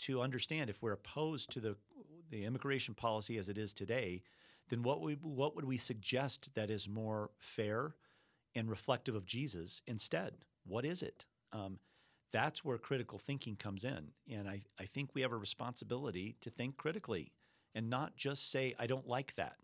[0.00, 1.76] to understand if we're opposed to the
[2.30, 4.22] the immigration policy as it is today,
[4.68, 7.94] then what would what would we suggest that is more fair
[8.54, 10.44] and reflective of Jesus instead?
[10.64, 11.26] What is it?
[11.52, 11.78] Um,
[12.32, 16.50] that's where critical thinking comes in, and I, I think we have a responsibility to
[16.50, 17.32] think critically
[17.74, 19.56] and not just say I don't like that.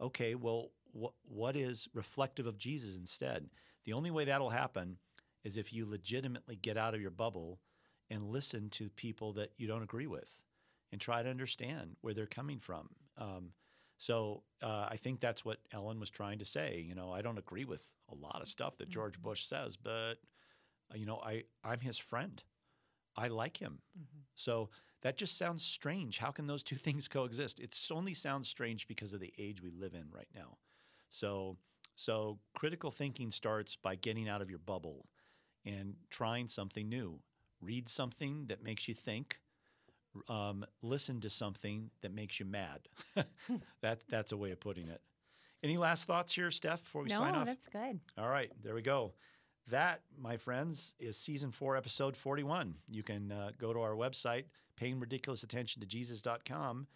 [0.00, 3.48] Okay, well, what what is reflective of Jesus instead?
[3.84, 4.98] The only way that'll happen
[5.44, 7.60] is if you legitimately get out of your bubble
[8.10, 10.28] and listen to people that you don't agree with
[10.92, 12.88] and try to understand where they're coming from.
[13.18, 13.50] Um,
[13.98, 16.84] so uh, I think that's what Ellen was trying to say.
[16.86, 20.14] You know, I don't agree with a lot of stuff that George Bush says, but
[20.94, 22.42] you know, I I'm his friend.
[23.16, 23.78] I like him.
[24.34, 24.68] So
[25.02, 26.18] that just sounds strange.
[26.18, 27.60] How can those two things coexist?
[27.60, 30.58] It only sounds strange because of the age we live in right now.
[31.08, 31.56] So
[31.94, 35.06] so critical thinking starts by getting out of your bubble
[35.64, 37.20] and trying something new.
[37.60, 39.38] Read something that makes you think.
[40.28, 42.80] Um, listen to something that makes you mad.
[43.82, 45.00] that that's a way of putting it.
[45.62, 47.46] Any last thoughts here, Steph, before we no, sign off?
[47.46, 47.98] that's good.
[48.18, 49.14] All right, there we go.
[49.68, 52.76] That, my friends, is season four, episode 41.
[52.88, 54.44] You can uh, go to our website,
[54.76, 56.86] paying ridiculous attention to Jesus.com,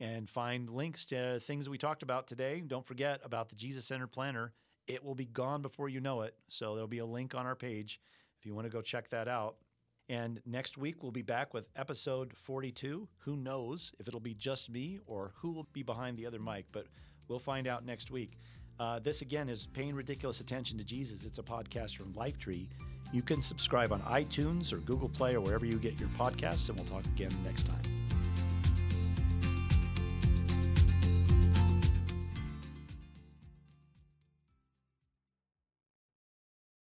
[0.00, 2.62] and find links to things we talked about today.
[2.66, 4.52] Don't forget about the Jesus Center Planner.
[4.88, 6.34] It will be gone before you know it.
[6.48, 8.00] So there'll be a link on our page
[8.40, 9.56] if you want to go check that out.
[10.08, 13.08] And next week, we'll be back with episode 42.
[13.18, 16.66] Who knows if it'll be just me or who will be behind the other mic,
[16.72, 16.86] but
[17.28, 18.38] we'll find out next week.
[18.78, 21.24] Uh, this again is Paying Ridiculous Attention to Jesus.
[21.24, 22.66] It's a podcast from Lifetree.
[23.12, 26.76] You can subscribe on iTunes or Google Play or wherever you get your podcasts, and
[26.76, 27.95] we'll talk again next time.